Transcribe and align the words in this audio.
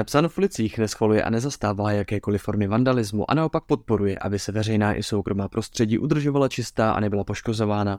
Napsáno 0.00 0.28
v 0.28 0.38
ulicích 0.38 0.78
neschvaluje 0.78 1.22
a 1.22 1.30
nezastává 1.30 1.92
jakékoliv 1.92 2.42
formy 2.42 2.66
vandalismu 2.66 3.30
a 3.30 3.34
naopak 3.34 3.64
podporuje, 3.64 4.18
aby 4.18 4.38
se 4.38 4.52
veřejná 4.52 4.94
i 4.94 5.02
soukromá 5.02 5.48
prostředí 5.48 5.98
udržovala 5.98 6.48
čistá 6.48 6.92
a 6.92 7.00
nebyla 7.00 7.24
poškozována. 7.24 7.98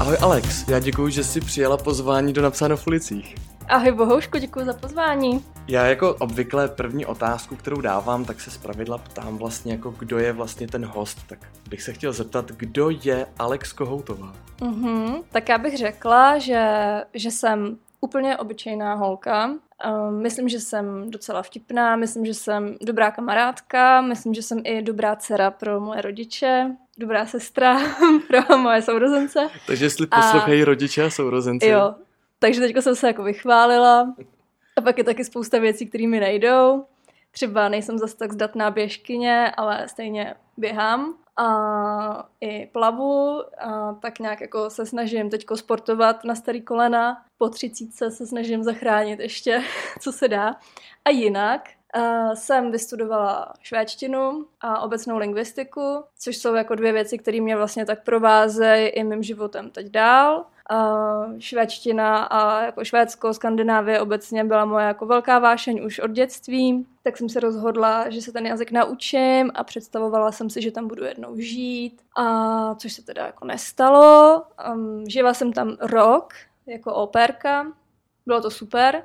Ahoj 0.00 0.16
Alex, 0.20 0.68
já 0.68 0.78
děkuji, 0.78 1.08
že 1.08 1.24
jsi 1.24 1.40
přijala 1.40 1.76
pozvání 1.76 2.32
do 2.32 2.42
Napsáno 2.42 2.76
v 2.76 2.86
ulicích. 2.86 3.34
Ahoj 3.68 3.92
Bohoušku, 3.92 4.38
děkuji 4.38 4.66
za 4.66 4.72
pozvání. 4.72 5.44
Já 5.68 5.86
jako 5.86 6.14
obvykle 6.14 6.68
první 6.68 7.06
otázku, 7.06 7.56
kterou 7.56 7.80
dávám, 7.80 8.24
tak 8.24 8.40
se 8.40 8.50
zpravidla 8.50 8.98
ptám 8.98 9.38
vlastně 9.38 9.72
jako 9.72 9.90
kdo 9.90 10.18
je 10.18 10.32
vlastně 10.32 10.68
ten 10.68 10.84
host. 10.84 11.18
Tak 11.26 11.38
bych 11.70 11.82
se 11.82 11.92
chtěl 11.92 12.12
zeptat, 12.12 12.52
kdo 12.52 12.90
je 12.90 13.26
Alex 13.38 13.72
Kohoutová? 13.72 14.32
Mm-hmm, 14.60 15.22
tak 15.32 15.48
já 15.48 15.58
bych 15.58 15.78
řekla, 15.78 16.38
že, 16.38 16.64
že 17.14 17.30
jsem 17.30 17.76
úplně 18.00 18.36
obyčejná 18.36 18.94
holka. 18.94 19.50
Uh, 19.86 20.10
myslím, 20.10 20.48
že 20.48 20.60
jsem 20.60 21.10
docela 21.10 21.42
vtipná, 21.42 21.96
myslím, 21.96 22.26
že 22.26 22.34
jsem 22.34 22.76
dobrá 22.82 23.10
kamarádka, 23.10 24.00
myslím, 24.00 24.34
že 24.34 24.42
jsem 24.42 24.60
i 24.64 24.82
dobrá 24.82 25.16
dcera 25.16 25.50
pro 25.50 25.80
moje 25.80 26.02
rodiče, 26.02 26.76
dobrá 26.98 27.26
sestra 27.26 27.78
pro 28.28 28.58
moje 28.58 28.82
sourozence. 28.82 29.48
Takže 29.66 29.84
jestli 29.84 30.06
poslouchají 30.06 30.62
a... 30.62 30.64
rodiče 30.64 31.04
a 31.04 31.10
sourozenci. 31.10 31.68
Jo, 31.68 31.94
takže 32.38 32.60
teďka 32.60 32.82
jsem 32.82 32.96
se 32.96 33.06
jako 33.06 33.22
vychválila. 33.22 34.14
A 34.76 34.80
pak 34.80 34.98
je 34.98 35.04
taky 35.04 35.24
spousta 35.24 35.58
věcí, 35.58 35.86
které 35.86 36.06
mi 36.06 36.20
nejdou. 36.20 36.84
Třeba 37.30 37.68
nejsem 37.68 37.98
zase 37.98 38.16
tak 38.16 38.32
zdatná 38.32 38.70
běžkyně, 38.70 39.52
ale 39.56 39.88
stejně 39.88 40.34
běhám 40.56 41.14
a 41.36 42.28
i 42.40 42.66
plavu, 42.66 43.42
a 43.60 43.98
tak 44.02 44.18
nějak 44.18 44.40
jako 44.40 44.70
se 44.70 44.86
snažím 44.86 45.30
teďko 45.30 45.56
sportovat 45.56 46.24
na 46.24 46.34
starý 46.34 46.62
kolena. 46.62 47.24
Po 47.38 47.48
třicítce 47.48 48.10
se 48.10 48.26
snažím 48.26 48.62
zachránit 48.62 49.20
ještě, 49.20 49.62
co 50.00 50.12
se 50.12 50.28
dá. 50.28 50.56
A 51.04 51.10
jinak 51.10 51.62
Uh, 51.96 52.32
jsem 52.32 52.70
vystudovala 52.72 53.52
švédštinu 53.62 54.46
a 54.60 54.80
obecnou 54.80 55.18
lingvistiku, 55.18 56.04
což 56.18 56.36
jsou 56.36 56.54
jako 56.54 56.74
dvě 56.74 56.92
věci, 56.92 57.18
které 57.18 57.40
mě 57.40 57.56
vlastně 57.56 57.86
tak 57.86 58.04
provázejí 58.04 58.86
i 58.86 59.04
mým 59.04 59.22
životem 59.22 59.70
teď 59.70 59.86
dál. 59.86 60.46
Švédština 61.38 62.16
a 62.24 62.64
jako 62.64 62.84
Švédsko, 62.84 63.34
Skandinávie 63.34 64.00
obecně 64.00 64.44
byla 64.44 64.64
moje 64.64 64.86
jako 64.86 65.06
velká 65.06 65.38
vášeň 65.38 65.84
už 65.84 65.98
od 65.98 66.10
dětství, 66.10 66.86
tak 67.02 67.16
jsem 67.16 67.28
se 67.28 67.40
rozhodla, 67.40 68.10
že 68.10 68.22
se 68.22 68.32
ten 68.32 68.46
jazyk 68.46 68.70
naučím 68.70 69.50
a 69.54 69.64
představovala 69.64 70.32
jsem 70.32 70.50
si, 70.50 70.62
že 70.62 70.70
tam 70.70 70.88
budu 70.88 71.04
jednou 71.04 71.40
žít, 71.40 72.02
a 72.16 72.74
což 72.74 72.92
se 72.92 73.02
teda 73.02 73.26
jako 73.26 73.44
nestalo. 73.44 74.42
Um, 74.72 75.04
žila 75.08 75.34
jsem 75.34 75.52
tam 75.52 75.76
rok 75.80 76.34
jako 76.66 76.94
operka, 76.94 77.66
bylo 78.26 78.40
to 78.40 78.50
super, 78.50 79.02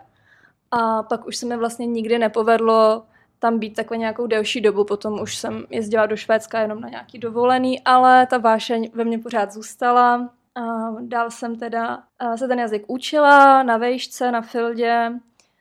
a 0.72 1.04
pak 1.04 1.28
už 1.28 1.38
se 1.38 1.46
mi 1.46 1.58
vlastně 1.58 1.86
nikdy 1.86 2.18
nepovedlo 2.18 3.04
tam 3.40 3.60
být 3.60 3.76
takhle 3.76 3.98
nějakou 3.98 4.28
delší 4.28 4.62
dobu, 4.62 4.84
potom 4.84 5.22
už 5.22 5.38
jsem 5.38 5.66
jezdila 5.70 6.06
do 6.06 6.18
Švédska 6.18 6.60
jenom 6.60 6.82
na 6.82 6.90
nějaký 6.90 7.20
dovolený, 7.20 7.82
ale 7.86 8.28
ta 8.28 8.38
vášeň 8.38 8.92
ve 8.94 9.04
mně 9.04 9.20
pořád 9.20 9.52
zůstala. 9.52 10.30
A 10.56 10.92
dál 11.02 11.32
jsem 11.32 11.56
teda 11.56 12.04
se 12.36 12.48
ten 12.48 12.60
jazyk 12.60 12.84
učila 12.88 13.64
na 13.64 13.78
vejšce, 13.78 14.32
na 14.32 14.42
fildě, 14.42 15.12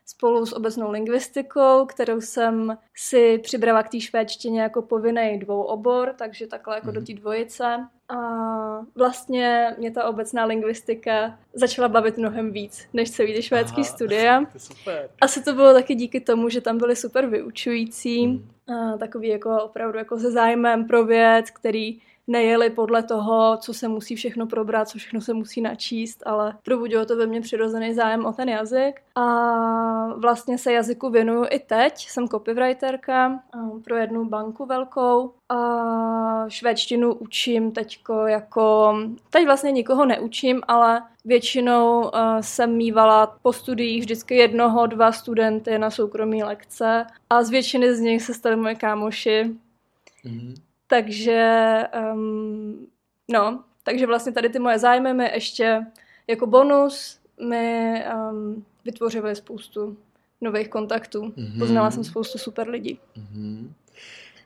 spolu 0.07 0.47
s 0.47 0.53
obecnou 0.53 0.91
lingvistikou, 0.91 1.87
kterou 1.87 2.21
jsem 2.21 2.79
si 2.95 3.39
přibrala 3.39 3.83
k 3.83 3.89
té 3.89 4.01
švédštině 4.01 4.63
jako 4.63 4.83
povinný 4.83 5.39
dvou 5.39 5.63
obor, 5.63 6.15
takže 6.19 6.47
takhle 6.47 6.75
jako 6.75 6.87
mm. 6.87 6.93
do 6.93 7.01
mhm. 7.01 7.07
té 7.07 7.13
dvojice. 7.13 7.89
A 8.09 8.17
vlastně 8.95 9.75
mě 9.79 9.91
ta 9.91 10.05
obecná 10.05 10.45
lingvistika 10.45 11.39
začala 11.53 11.89
bavit 11.89 12.19
mnohem 12.19 12.53
víc, 12.53 12.89
než 12.93 13.11
celý 13.11 13.35
ty 13.35 13.43
švédský 13.43 13.81
Aha, 13.81 13.91
studia. 13.91 14.45
Super. 14.57 15.11
Asi 15.21 15.43
to 15.45 15.53
bylo 15.53 15.73
taky 15.73 15.95
díky 15.95 16.21
tomu, 16.21 16.49
že 16.49 16.61
tam 16.61 16.79
byly 16.79 16.97
super 16.97 17.27
vyučující, 17.27 18.27
mm. 18.27 18.49
a 18.75 18.99
takový 18.99 19.29
jako 19.29 19.63
opravdu 19.63 19.99
jako 19.99 20.19
se 20.19 20.31
zájmem 20.31 20.87
pro 20.87 21.05
věc, 21.05 21.51
který 21.51 22.01
nejeli 22.27 22.71
podle 22.71 23.03
toho, 23.03 23.57
co 23.57 23.75
se 23.75 23.89
musí 23.89 24.17
všechno 24.17 24.47
probrat, 24.47 24.89
co 24.89 24.99
všechno 24.99 25.21
se 25.21 25.35
musí 25.35 25.61
načíst, 25.61 26.23
ale 26.27 26.55
probudilo 26.63 27.07
to 27.07 27.17
ve 27.17 27.27
mně 27.27 27.41
přirozený 27.41 27.95
zájem 27.95 28.27
o 28.27 28.33
ten 28.33 28.49
jazyk. 28.49 29.01
A 29.15 29.27
vlastně 30.15 30.59
se 30.59 30.73
jazyku 30.73 31.11
věnuju 31.11 31.45
i 31.51 31.59
teď. 31.59 32.09
Jsem 32.09 32.29
copywriterka 32.29 33.43
pro 33.85 33.97
jednu 33.97 34.25
banku 34.25 34.67
velkou 34.67 35.35
a 35.49 36.49
švédštinu 36.49 37.15
učím 37.15 37.73
teďko 37.73 38.27
jako... 38.27 38.95
Teď 39.31 39.45
vlastně 39.45 39.73
nikoho 39.73 40.05
neučím, 40.05 40.63
ale 40.69 41.03
většinou 41.25 42.01
uh, 42.01 42.11
jsem 42.41 42.77
mývala 42.77 43.39
po 43.43 43.53
studiích 43.53 44.03
vždycky 44.03 44.37
jednoho, 44.37 44.87
dva 44.87 45.13
studenty 45.13 45.79
na 45.79 45.91
soukromí 45.91 46.45
lekce 46.45 47.07
a 47.31 47.43
z 47.43 47.51
většiny 47.51 47.95
z 47.95 48.01
nich 48.01 48.23
se 48.23 48.35
staly 48.35 48.57
moje 48.57 48.75
kámoši. 48.75 49.51
Mm-hmm. 50.25 50.55
Takže, 50.93 51.79
um, 52.13 52.87
no, 53.31 53.65
takže 53.83 54.07
vlastně 54.07 54.33
tady 54.33 54.49
ty 54.49 54.59
moje 54.59 54.79
zájmy 54.79 55.15
mi 55.15 55.25
ještě 55.25 55.87
jako 56.27 56.47
bonus 56.47 57.21
mi 57.49 57.95
um, 58.31 58.65
vytvořily 58.85 59.37
spoustu 59.37 59.97
nových 60.41 60.69
kontaktů. 60.69 61.23
Mm-hmm. 61.23 61.59
Poznala 61.59 61.91
jsem 61.91 62.05
spoustu 62.05 62.39
super 62.39 62.69
lidí. 62.69 62.99
Mm-hmm. 63.17 63.71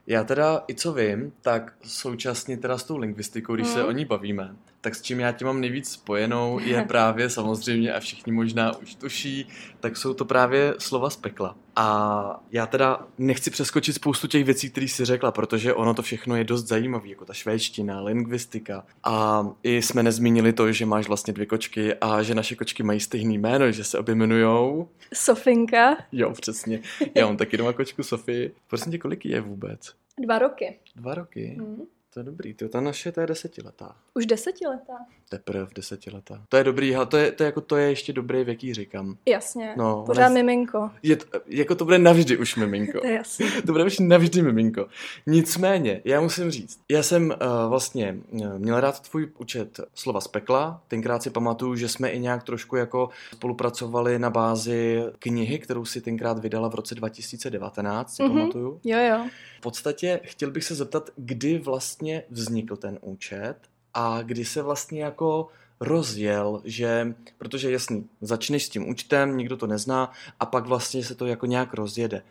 Já 0.07 0.25
teda, 0.25 0.65
i 0.69 0.75
co 0.75 0.93
vím, 0.93 1.33
tak 1.41 1.75
současně 1.83 2.57
teda 2.57 2.79
s 2.79 2.85
tou 2.85 2.97
lingvistikou, 2.97 3.55
když 3.55 3.67
mm. 3.67 3.73
se 3.73 3.79
mhm. 3.79 3.89
o 3.89 3.93
ní 3.93 4.05
bavíme, 4.05 4.57
tak 4.81 4.95
s 4.95 5.03
čím 5.03 5.21
já 5.21 5.33
tě 5.33 5.45
mám 5.45 5.61
nejvíc 5.61 5.91
spojenou, 5.91 6.59
je 6.59 6.83
právě 6.89 7.31
samozřejmě, 7.31 7.93
a 7.93 8.01
všichni 8.01 8.33
možná 8.33 8.77
už 8.77 8.95
tuší, 8.95 9.49
tak 9.81 9.97
jsou 9.97 10.15
to 10.15 10.25
právě 10.25 10.75
slova 10.79 11.11
z 11.11 11.17
pekla. 11.17 11.57
A 11.77 12.41
já 12.53 12.67
teda 12.67 13.07
nechci 13.19 13.51
přeskočit 13.51 13.95
spoustu 13.95 14.27
těch 14.27 14.45
věcí, 14.45 14.71
které 14.71 14.89
jsi 14.89 15.05
řekla, 15.05 15.33
protože 15.33 15.75
ono 15.75 15.95
to 15.95 16.03
všechno 16.03 16.37
je 16.37 16.45
dost 16.45 16.67
zajímavé, 16.67 17.09
jako 17.09 17.25
ta 17.25 17.33
švédština, 17.33 18.01
lingvistika. 18.01 18.85
A 19.05 19.47
i 19.63 19.83
jsme 19.83 20.03
nezmínili 20.03 20.53
to, 20.53 20.73
že 20.73 20.87
máš 20.87 21.09
vlastně 21.09 21.33
dvě 21.33 21.47
kočky 21.47 21.95
a 21.95 22.23
že 22.23 22.35
naše 22.35 22.57
kočky 22.57 22.83
mají 22.83 23.01
stejný 23.01 23.39
jméno, 23.39 23.73
že 23.73 23.85
se 23.85 23.99
obě 23.99 24.13
jmenujou... 24.13 24.89
Sofinka. 25.15 25.97
Jo, 26.13 26.33
přesně. 26.33 26.81
Já 27.15 27.27
mám 27.27 27.37
taky 27.37 27.57
doma 27.57 27.73
kočku 27.73 28.03
Sofii. 28.03 28.55
Prosím 28.67 28.93
tě, 28.93 28.99
kolik 28.99 29.27
je 29.27 29.41
vůbec? 29.41 29.95
Dva 30.21 30.39
roky. 30.39 30.79
Dva 30.97 31.15
roky? 31.15 31.57
Mm. 31.61 31.83
To 32.17 32.21
je 32.21 32.25
dobrý, 32.25 32.55
to 32.55 32.69
ta 32.69 32.81
naše, 32.81 33.13
to 33.13 33.21
je 33.21 33.27
desetiletá. 33.27 33.97
Už 34.15 34.27
desetiletá? 34.27 34.95
Teprve 35.29 35.67
desetiletá. 35.75 36.43
To 36.49 36.57
je 36.57 36.65
dobrý, 36.65 36.97
to 37.09 37.17
je, 37.17 37.33
to 37.33 37.43
je, 37.43 37.47
jako, 37.47 37.61
to 37.61 37.77
je 37.77 37.89
ještě 37.89 38.13
dobrý 38.13 38.45
věk, 38.45 38.65
jí 38.65 38.75
říkám. 38.75 39.17
Jasně, 39.27 39.75
no, 39.77 40.03
pořád 40.07 40.29
nes... 40.29 40.35
miminko. 40.35 40.91
Je, 41.03 41.19
jako 41.47 41.75
to 41.75 41.85
bude 41.85 41.99
navždy 41.99 42.37
už 42.37 42.57
miminko. 42.57 43.01
to 43.01 43.07
je 43.07 43.15
jasně. 43.15 43.47
to 43.67 43.73
bude 43.73 43.85
už 43.85 43.99
navždy 43.99 44.43
miminko. 44.43 44.87
Nicméně, 45.27 46.03
já 46.05 46.21
musím 46.21 46.51
říct, 46.51 46.81
já 46.89 47.03
jsem 47.03 47.31
uh, 47.31 47.37
vlastně 47.69 48.17
uh, 48.31 48.59
měl 48.59 48.81
rád 48.81 49.09
tvůj 49.09 49.29
účet 49.39 49.81
slova 49.95 50.21
z 50.21 50.29
pekla, 50.29 50.83
tenkrát 50.89 51.23
si 51.23 51.31
pamatuju, 51.31 51.77
že 51.77 51.89
jsme 51.89 52.11
i 52.11 52.19
nějak 52.19 52.43
trošku 52.43 52.77
jako 52.77 53.09
spolupracovali 53.33 54.19
na 54.19 54.31
bázi 54.31 55.03
knihy, 55.19 55.59
kterou 55.59 55.85
si 55.85 56.01
tenkrát 56.01 56.39
vydala 56.39 56.69
v 56.69 56.75
roce 56.75 56.95
2019, 56.95 58.17
si 58.17 58.23
mm-hmm. 58.23 58.29
pamatuju. 58.29 58.81
Jo, 58.85 58.99
jo. 58.99 59.27
V 59.59 59.61
podstatě 59.61 60.21
chtěl 60.25 60.51
bych 60.51 60.65
se 60.65 60.75
zeptat, 60.75 61.11
kdy 61.17 61.59
vlastně 61.59 62.06
vznikl 62.31 62.77
ten 62.77 62.99
účet 63.03 63.57
a 63.95 64.23
kdy 64.23 64.45
se 64.45 64.63
vlastně 64.63 65.05
jako 65.05 65.49
rozjel, 65.81 66.63
že, 66.65 67.15
protože 67.39 67.73
jasný, 67.73 68.09
začneš 68.21 68.65
s 68.65 68.69
tím 68.69 68.89
účtem, 68.89 69.37
nikdo 69.37 69.57
to 69.57 69.67
nezná 69.67 70.13
a 70.41 70.47
pak 70.47 70.67
vlastně 70.67 71.05
se 71.05 71.15
to 71.15 71.27
jako 71.27 71.47
nějak 71.47 71.75
rozjede. 71.75 72.23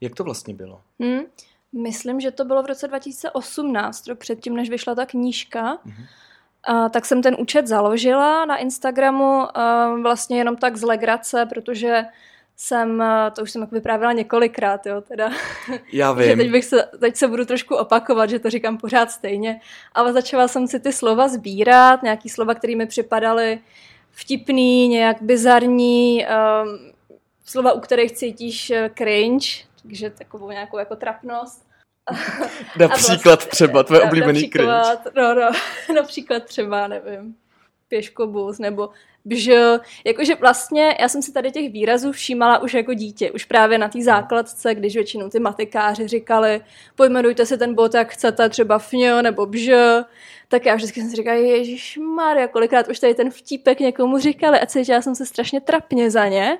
Jak 0.00 0.14
to 0.14 0.24
vlastně 0.24 0.54
bylo? 0.54 0.80
Hmm, 1.00 1.22
myslím, 1.72 2.20
že 2.20 2.30
to 2.30 2.44
bylo 2.44 2.62
v 2.62 2.66
roce 2.66 2.88
2018, 2.88 4.06
rok 4.06 4.18
předtím, 4.18 4.56
než 4.56 4.70
vyšla 4.70 4.94
ta 4.94 5.06
knížka. 5.06 5.74
Mm-hmm. 5.74 6.06
A, 6.64 6.88
tak 6.88 7.04
jsem 7.04 7.22
ten 7.22 7.36
účet 7.38 7.66
založila 7.66 8.44
na 8.44 8.56
Instagramu 8.56 9.58
a, 9.58 9.94
vlastně 10.02 10.38
jenom 10.38 10.56
tak 10.56 10.76
z 10.76 10.82
legrace, 10.82 11.46
protože 11.46 12.04
jsem, 12.56 13.02
eh, 13.02 13.30
to 13.30 13.42
už 13.42 13.50
jsem 13.50 13.60
jako 13.60 13.74
vyprávěla 13.74 14.12
několikrát, 14.12 14.86
jo, 14.86 15.00
teda. 15.00 15.30
Já 15.92 16.12
vím. 16.12 16.38
teď, 16.38 16.50
bych 16.50 16.64
se, 16.64 16.88
teď 17.00 17.16
se 17.16 17.28
budu 17.28 17.44
trošku 17.44 17.76
opakovat, 17.76 18.30
že 18.30 18.38
to 18.38 18.50
říkám 18.50 18.78
pořád 18.78 19.10
stejně, 19.10 19.60
ale 19.92 20.12
začala 20.12 20.48
jsem 20.48 20.66
si 20.66 20.80
ty 20.80 20.92
slova 20.92 21.28
sbírat, 21.28 22.02
nějaký 22.02 22.28
slova, 22.28 22.54
které 22.54 22.76
mi 22.76 22.86
připadaly 22.86 23.58
vtipný, 24.10 24.88
nějak 24.88 25.22
bizarní, 25.22 26.26
um, 26.26 26.92
slova, 27.44 27.72
u 27.72 27.80
kterých 27.80 28.12
cítíš 28.12 28.70
eh, 28.70 28.90
cringe, 28.98 29.48
takže 29.82 30.10
takovou 30.10 30.50
nějakou 30.50 30.78
jako 30.78 30.96
trapnost. 30.96 31.64
například 32.78 33.34
vlastně, 33.34 33.50
třeba 33.50 33.82
tvoje 33.82 34.02
oblíbený 34.02 34.40
například, 34.40 35.02
cringe. 35.02 35.22
No, 35.22 35.34
no, 35.34 35.50
například 35.94 36.44
třeba, 36.44 36.88
nevím 36.88 37.36
pěškobus 37.88 38.58
nebo 38.58 38.90
bž. 39.24 39.50
Jakože 40.04 40.34
vlastně 40.34 40.96
já 41.00 41.08
jsem 41.08 41.22
si 41.22 41.32
tady 41.32 41.50
těch 41.50 41.72
výrazů 41.72 42.12
všímala 42.12 42.58
už 42.58 42.74
jako 42.74 42.94
dítě, 42.94 43.30
už 43.30 43.44
právě 43.44 43.78
na 43.78 43.88
té 43.88 44.02
základce, 44.02 44.74
když 44.74 44.94
většinou 44.94 45.28
ty 45.28 45.38
matikáři 45.38 46.08
říkali, 46.08 46.60
pojmenujte 46.94 47.46
si 47.46 47.58
ten 47.58 47.74
bod, 47.74 47.94
jak 47.94 48.12
chcete, 48.12 48.48
třeba 48.48 48.78
fňo 48.78 49.22
nebo 49.22 49.46
bž, 49.46 49.70
tak 50.48 50.66
já 50.66 50.74
vždycky 50.74 51.00
jsem 51.00 51.10
si 51.10 51.16
říkala, 51.16 51.36
Ježíš 51.36 51.98
Maria, 52.14 52.48
kolikrát 52.48 52.88
už 52.88 52.98
tady 52.98 53.14
ten 53.14 53.30
vtípek 53.30 53.80
někomu 53.80 54.18
říkali 54.18 54.60
a 54.60 54.66
cítila 54.66 55.02
jsem 55.02 55.14
se 55.14 55.26
strašně 55.26 55.60
trapně 55.60 56.10
za 56.10 56.28
ně. 56.28 56.58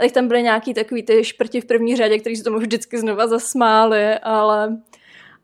A 0.00 0.02
teď 0.02 0.12
tam 0.12 0.28
byly 0.28 0.42
nějaký 0.42 0.74
takový 0.74 1.02
ty 1.02 1.24
šprti 1.24 1.60
v 1.60 1.64
první 1.64 1.96
řadě, 1.96 2.18
kteří 2.18 2.36
se 2.36 2.44
tomu 2.44 2.58
vždycky 2.58 2.98
znova 2.98 3.26
zasmáli, 3.26 4.18
ale 4.18 4.76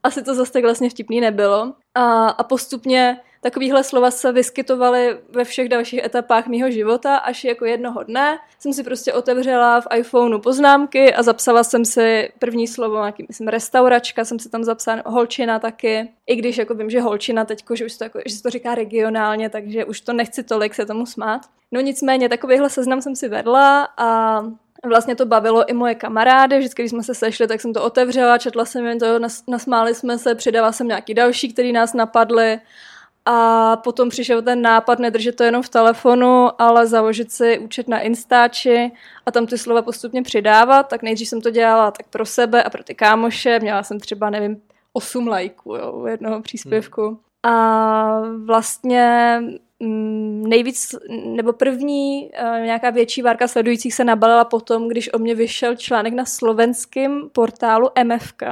asi 0.02 0.22
to 0.22 0.34
zase 0.34 0.52
tak 0.52 0.62
vlastně 0.62 0.90
vtipný 0.90 1.20
nebylo. 1.20 1.74
A, 1.94 2.28
a 2.28 2.42
postupně 2.42 3.20
takovýhle 3.40 3.84
slova 3.84 4.10
se 4.10 4.32
vyskytovaly 4.32 5.18
ve 5.30 5.44
všech 5.44 5.68
dalších 5.68 6.04
etapách 6.04 6.46
mého 6.46 6.70
života, 6.70 7.16
až 7.16 7.44
jako 7.44 7.64
jednoho 7.64 8.02
dne. 8.02 8.38
Jsem 8.58 8.72
si 8.72 8.84
prostě 8.84 9.12
otevřela 9.12 9.80
v 9.80 9.86
iPhoneu 9.96 10.38
poznámky 10.38 11.14
a 11.14 11.22
zapsala 11.22 11.64
jsem 11.64 11.84
si 11.84 12.32
první 12.38 12.66
slovo, 12.66 12.96
nějaký, 12.96 13.24
myslím, 13.28 13.48
restauračka, 13.48 14.24
jsem 14.24 14.38
si 14.38 14.50
tam 14.50 14.64
zapsala 14.64 15.02
holčina 15.06 15.58
taky, 15.58 16.08
i 16.26 16.36
když 16.36 16.58
jako 16.58 16.74
vím, 16.74 16.90
že 16.90 17.00
holčina 17.00 17.44
teďko, 17.44 17.76
že, 17.76 17.84
už 17.84 17.96
to 17.96 18.04
jako, 18.04 18.20
že 18.26 18.36
se 18.36 18.42
to 18.42 18.50
říká 18.50 18.74
regionálně, 18.74 19.50
takže 19.50 19.84
už 19.84 20.00
to 20.00 20.12
nechci 20.12 20.42
tolik 20.42 20.74
se 20.74 20.86
tomu 20.86 21.06
smát. 21.06 21.42
No 21.72 21.80
nicméně, 21.80 22.28
takovýhle 22.28 22.70
seznam 22.70 23.02
jsem 23.02 23.16
si 23.16 23.28
vedla 23.28 23.88
a 23.96 24.42
Vlastně 24.86 25.16
to 25.16 25.26
bavilo 25.26 25.70
i 25.70 25.72
moje 25.72 25.94
kamarády, 25.94 26.58
vždycky, 26.58 26.82
když 26.82 26.90
jsme 26.90 27.02
se 27.02 27.14
sešli, 27.14 27.46
tak 27.46 27.60
jsem 27.60 27.72
to 27.72 27.82
otevřela, 27.82 28.38
četla 28.38 28.64
jsem 28.64 28.86
jim 28.86 28.98
to, 28.98 29.18
nas, 29.18 29.42
nasmáli 29.48 29.94
jsme 29.94 30.18
se, 30.18 30.34
přidala 30.34 30.72
jsem 30.72 30.88
nějaký 30.88 31.14
další, 31.14 31.52
který 31.52 31.72
nás 31.72 31.94
napadly 31.94 32.60
a 33.30 33.76
potom 33.76 34.08
přišel 34.08 34.42
ten 34.42 34.62
nápad 34.62 34.98
nedržet 34.98 35.36
to 35.36 35.44
jenom 35.44 35.62
v 35.62 35.68
telefonu, 35.68 36.48
ale 36.62 36.86
založit 36.86 37.32
si 37.32 37.58
účet 37.58 37.88
na 37.88 38.00
Instači 38.00 38.92
a 39.26 39.30
tam 39.30 39.46
ty 39.46 39.58
slova 39.58 39.82
postupně 39.82 40.22
přidávat. 40.22 40.82
Tak 40.82 41.02
nejdřív 41.02 41.28
jsem 41.28 41.40
to 41.40 41.50
dělala 41.50 41.90
tak 41.90 42.06
pro 42.08 42.26
sebe 42.26 42.62
a 42.62 42.70
pro 42.70 42.84
ty 42.84 42.94
kámoše. 42.94 43.60
Měla 43.60 43.82
jsem 43.82 44.00
třeba, 44.00 44.30
nevím, 44.30 44.62
8 44.92 45.28
lajků 45.28 45.74
jo, 45.74 46.06
jednoho 46.06 46.42
příspěvku. 46.42 47.06
Hmm. 47.06 47.18
A 47.42 48.22
vlastně 48.44 49.38
mm, 49.80 50.44
nejvíc, 50.48 50.94
nebo 51.24 51.52
první 51.52 52.30
uh, 52.30 52.64
nějaká 52.64 52.90
větší 52.90 53.22
várka 53.22 53.48
sledujících 53.48 53.94
se 53.94 54.04
nabalila 54.04 54.44
potom, 54.44 54.88
když 54.88 55.12
o 55.12 55.18
mě 55.18 55.34
vyšel 55.34 55.76
článek 55.76 56.14
na 56.14 56.24
slovenském 56.24 57.30
portálu 57.32 57.88
MFK. 58.04 58.42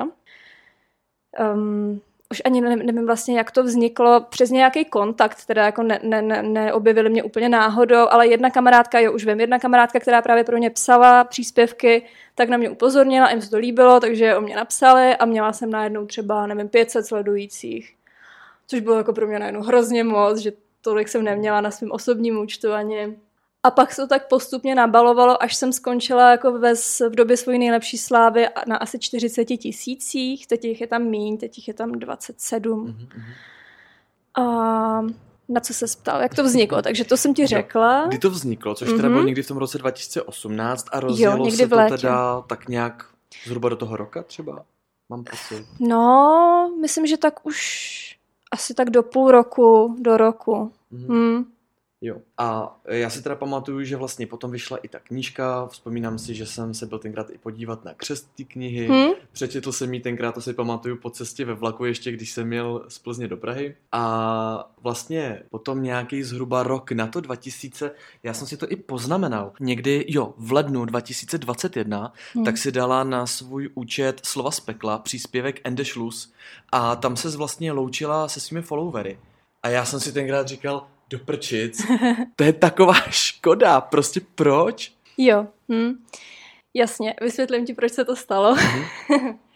Um, 1.55 2.01
už 2.31 2.43
ani 2.45 2.61
nevím 2.61 3.07
vlastně, 3.07 3.39
jak 3.39 3.51
to 3.51 3.63
vzniklo, 3.63 4.21
přes 4.21 4.51
nějaký 4.51 4.85
kontakt, 4.85 5.45
teda 5.47 5.65
jako 5.65 5.83
ne, 5.83 6.01
ne, 6.03 6.23
ne, 6.43 6.73
mě 7.09 7.23
úplně 7.23 7.49
náhodou, 7.49 8.09
ale 8.11 8.27
jedna 8.27 8.51
kamarádka, 8.51 8.99
jo, 8.99 9.13
už 9.13 9.27
vím, 9.27 9.41
jedna 9.41 9.59
kamarádka, 9.59 10.01
která 10.01 10.23
právě 10.23 10.45
pro 10.45 10.57
ně 10.57 10.71
psala 10.71 11.25
příspěvky, 11.25 12.03
tak 12.35 12.49
na 12.49 12.57
mě 12.57 12.71
upozornila, 12.71 13.31
jim 13.31 13.43
se 13.43 13.51
to 13.51 13.59
líbilo, 13.59 14.01
takže 14.01 14.37
o 14.37 14.41
mě 14.41 14.57
napsali 14.57 15.17
a 15.17 15.25
měla 15.25 15.53
jsem 15.53 15.71
najednou 15.71 16.07
třeba, 16.07 16.47
nevím, 16.47 16.69
500 16.69 17.07
sledujících. 17.07 17.95
Což 18.67 18.81
bylo 18.81 18.97
jako 18.97 19.13
pro 19.13 19.27
mě 19.27 19.39
najednou 19.39 19.63
hrozně 19.63 20.05
moc, 20.05 20.39
že 20.39 20.53
tolik 20.81 21.09
jsem 21.09 21.25
neměla 21.25 21.61
na 21.61 21.71
svém 21.71 21.91
osobním 21.91 22.39
účtu 22.39 22.73
ani. 22.73 23.17
A 23.67 23.71
pak 23.71 23.93
se 23.93 24.03
to 24.03 24.09
tak 24.09 24.29
postupně 24.29 24.75
nabalovalo, 24.75 25.43
až 25.43 25.57
jsem 25.57 25.73
skončila 25.73 26.31
jako 26.31 26.59
ve, 26.59 26.75
v 27.09 27.15
době 27.15 27.37
své 27.37 27.59
nejlepší 27.59 27.99
slávy 27.99 28.47
na 28.67 28.77
asi 28.77 28.99
40 28.99 29.45
tisících. 29.45 30.47
Teď 30.47 30.65
jich 30.65 30.81
je 30.81 30.87
tam 30.87 31.03
míň, 31.03 31.39
teď 31.39 31.59
jich 31.59 31.69
je 31.69 31.75
tam 31.75 31.93
27. 31.93 32.87
Mm-hmm. 32.87 33.23
A 34.43 35.03
na 35.49 35.61
co 35.61 35.75
se 35.75 35.87
ptal, 36.01 36.21
jak 36.21 36.35
to 36.35 36.45
vzniklo, 36.45 36.83
takže 36.83 37.05
to 37.05 37.17
jsem 37.17 37.35
ti 37.35 37.47
řekla. 37.47 38.07
Kdy 38.07 38.19
to 38.19 38.31
vzniklo, 38.31 38.75
což 38.75 38.89
mm-hmm. 38.89 38.97
teda 38.97 39.09
bylo 39.09 39.21
mhm. 39.21 39.27
někdy 39.27 39.43
v 39.43 39.49
tom 39.49 39.57
roce 39.57 39.79
2018 39.79 40.87
a 40.93 41.01
rozjelo 41.01 41.45
jo, 41.45 41.51
se 41.51 41.69
to 41.69 41.77
teda 41.89 42.41
tak 42.41 42.69
nějak 42.69 43.07
zhruba 43.47 43.69
do 43.69 43.77
toho 43.77 43.97
roka 43.97 44.23
třeba? 44.23 44.65
Mám 45.09 45.25
pocit. 45.25 45.67
No, 45.81 46.71
myslím, 46.81 47.07
že 47.07 47.17
tak 47.17 47.47
už 47.47 47.57
asi 48.53 48.75
tak 48.75 48.91
do 48.91 49.03
půl 49.03 49.31
roku, 49.31 49.97
do 50.01 50.17
roku. 50.17 50.73
Mm-hmm. 50.93 51.07
Hmm. 51.07 51.56
Jo. 52.01 52.17
A 52.39 52.79
já 52.89 53.11
si 53.11 53.23
teda 53.23 53.35
pamatuju, 53.35 53.85
že 53.85 53.97
vlastně 53.97 54.27
potom 54.27 54.51
vyšla 54.51 54.77
i 54.77 54.89
ta 54.89 54.99
knížka, 54.99 55.67
vzpomínám 55.67 56.19
si, 56.19 56.35
že 56.35 56.47
jsem 56.47 56.75
se 56.75 56.87
byl 56.87 56.99
tenkrát 56.99 57.31
i 57.31 57.39
podívat 57.39 57.85
na 57.85 57.95
křest 57.95 58.31
té 58.37 58.45
knihy, 58.45 58.87
hmm? 58.87 59.13
přečetl 59.33 59.73
jsem 59.73 59.95
ji 59.95 60.01
tenkrát, 60.01 60.33
to 60.33 60.41
si 60.41 60.55
pamatuju, 60.55 60.97
po 60.97 61.11
cestě 61.11 61.45
ve 61.45 61.55
vlaku 61.55 61.85
ještě, 61.85 62.13
když 62.13 62.31
jsem 62.31 62.49
měl 62.49 62.85
z 62.89 62.99
Plzně 62.99 63.29
do 63.29 63.37
Prahy. 63.37 63.77
A 63.93 64.71
vlastně 64.83 65.43
potom 65.51 65.83
nějaký 65.83 66.23
zhruba 66.23 66.63
rok 66.63 66.93
na 66.93 67.07
to 67.07 67.21
2000, 67.21 67.91
já 68.23 68.35
jsem 68.35 68.47
si 68.47 68.57
to 68.57 68.71
i 68.71 68.77
poznamenal, 68.77 69.53
někdy, 69.61 70.05
jo, 70.09 70.35
v 70.37 70.53
lednu 70.53 70.85
2021, 70.85 72.13
hmm. 72.35 72.45
tak 72.45 72.59
si 72.59 72.73
dala 72.73 73.05
na 73.05 73.27
svůj 73.27 73.71
účet 73.75 74.21
slova 74.25 74.51
z 74.51 74.61
pekla 74.61 74.99
příspěvek 74.99 75.61
Ende 75.65 75.85
Schluss 75.85 76.33
a 76.73 76.97
tam 76.97 77.17
se 77.17 77.37
vlastně 77.37 77.73
loučila 77.73 78.29
se 78.29 78.41
svými 78.41 78.63
followery. 78.63 79.19
A 79.63 79.69
já 79.69 79.85
jsem 79.85 80.01
si 80.01 80.13
tenkrát 80.13 80.49
říkal, 80.49 80.87
do 81.11 81.19
prčic. 81.19 81.87
To 82.37 82.45
je 82.45 82.53
taková 82.53 82.95
škoda, 82.95 83.81
prostě 83.81 84.21
proč? 84.35 84.93
Jo, 85.19 85.47
hm. 85.73 86.05
jasně, 86.75 87.15
vysvětlím 87.21 87.67
ti, 87.67 87.75
proč 87.75 87.93
se 87.93 88.05
to 88.05 88.17
stalo. 88.17 88.55
Mm-hmm. 88.55 89.39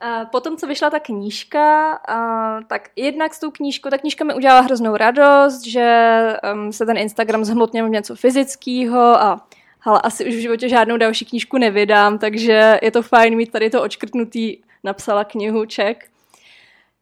A 0.00 0.24
potom, 0.24 0.56
co 0.56 0.66
vyšla 0.66 0.90
ta 0.90 1.00
knížka, 1.00 1.92
a, 1.92 2.60
tak 2.62 2.90
jednak 2.96 3.34
s 3.34 3.40
tou 3.40 3.50
knížkou, 3.50 3.90
ta 3.90 3.98
knížka 3.98 4.24
mi 4.24 4.34
udělala 4.34 4.60
hroznou 4.60 4.96
radost, 4.96 5.66
že 5.66 6.26
um, 6.54 6.72
se 6.72 6.86
ten 6.86 6.96
Instagram 6.96 7.44
zhmotnil 7.44 7.86
v 7.86 7.90
něco 7.90 8.16
fyzického 8.16 9.00
a 9.00 9.48
ale 9.82 10.00
asi 10.00 10.28
už 10.28 10.34
v 10.34 10.40
životě 10.40 10.68
žádnou 10.68 10.96
další 10.96 11.24
knížku 11.24 11.58
nevydám, 11.58 12.18
takže 12.18 12.78
je 12.82 12.90
to 12.90 13.02
fajn 13.02 13.36
mít 13.36 13.52
tady 13.52 13.70
to 13.70 13.82
očkrtnutý, 13.82 14.56
napsala 14.84 15.24
knihu, 15.24 15.64
ček 15.64 16.10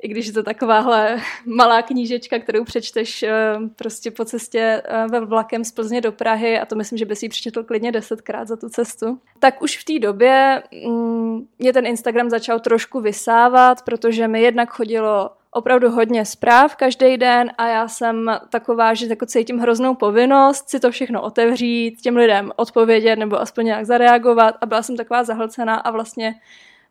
i 0.02 0.08
když 0.08 0.26
je 0.26 0.32
to 0.32 0.42
takováhle 0.42 1.20
malá 1.46 1.82
knížečka, 1.82 2.38
kterou 2.38 2.64
přečteš 2.64 3.22
eh, 3.22 3.56
prostě 3.76 4.10
po 4.10 4.24
cestě 4.24 4.82
eh, 4.84 5.06
ve 5.08 5.20
vlakem 5.20 5.64
z 5.64 5.72
Plzně 5.72 6.00
do 6.00 6.12
Prahy 6.12 6.60
a 6.60 6.66
to 6.66 6.76
myslím, 6.76 6.98
že 6.98 7.04
bys 7.04 7.22
ji 7.22 7.28
přečetl 7.28 7.62
klidně 7.62 7.92
desetkrát 7.92 8.48
za 8.48 8.56
tu 8.56 8.68
cestu, 8.68 9.18
tak 9.38 9.62
už 9.62 9.78
v 9.78 9.84
té 9.84 9.98
době 9.98 10.62
mm, 10.86 11.46
mě 11.58 11.72
ten 11.72 11.86
Instagram 11.86 12.30
začal 12.30 12.60
trošku 12.60 13.00
vysávat, 13.00 13.82
protože 13.82 14.28
mi 14.28 14.42
jednak 14.42 14.70
chodilo 14.70 15.30
opravdu 15.50 15.90
hodně 15.90 16.24
zpráv 16.24 16.76
každý 16.76 17.16
den 17.16 17.50
a 17.58 17.68
já 17.68 17.88
jsem 17.88 18.30
taková, 18.50 18.94
že 18.94 19.06
jako 19.06 19.26
cítím 19.26 19.58
hroznou 19.58 19.94
povinnost 19.94 20.68
si 20.68 20.80
to 20.80 20.90
všechno 20.90 21.22
otevřít, 21.22 22.00
těm 22.00 22.16
lidem 22.16 22.52
odpovědět 22.56 23.16
nebo 23.16 23.40
aspoň 23.40 23.64
nějak 23.64 23.86
zareagovat 23.86 24.54
a 24.60 24.66
byla 24.66 24.82
jsem 24.82 24.96
taková 24.96 25.24
zahlcená 25.24 25.74
a 25.74 25.90
vlastně 25.90 26.34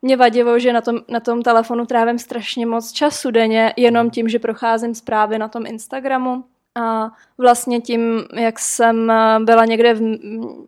mě 0.06 0.18
vadilo, 0.18 0.60
že 0.60 0.74
na 0.74 0.82
tom, 0.82 1.00
na 1.08 1.20
tom 1.20 1.42
telefonu 1.42 1.86
trávím 1.86 2.20
strašně 2.20 2.66
moc 2.66 2.92
času 2.92 3.32
denně, 3.32 3.74
jenom 3.78 4.10
tím, 4.10 4.30
že 4.30 4.40
procházím 4.40 4.96
zprávy 4.96 5.40
na 5.40 5.48
tom 5.48 5.66
Instagramu. 5.66 6.44
A 6.76 7.12
vlastně 7.38 7.82
tím, 7.82 8.24
jak 8.34 8.60
jsem 8.60 9.12
byla 9.40 9.66
někde 9.66 9.94
v, 9.94 10.02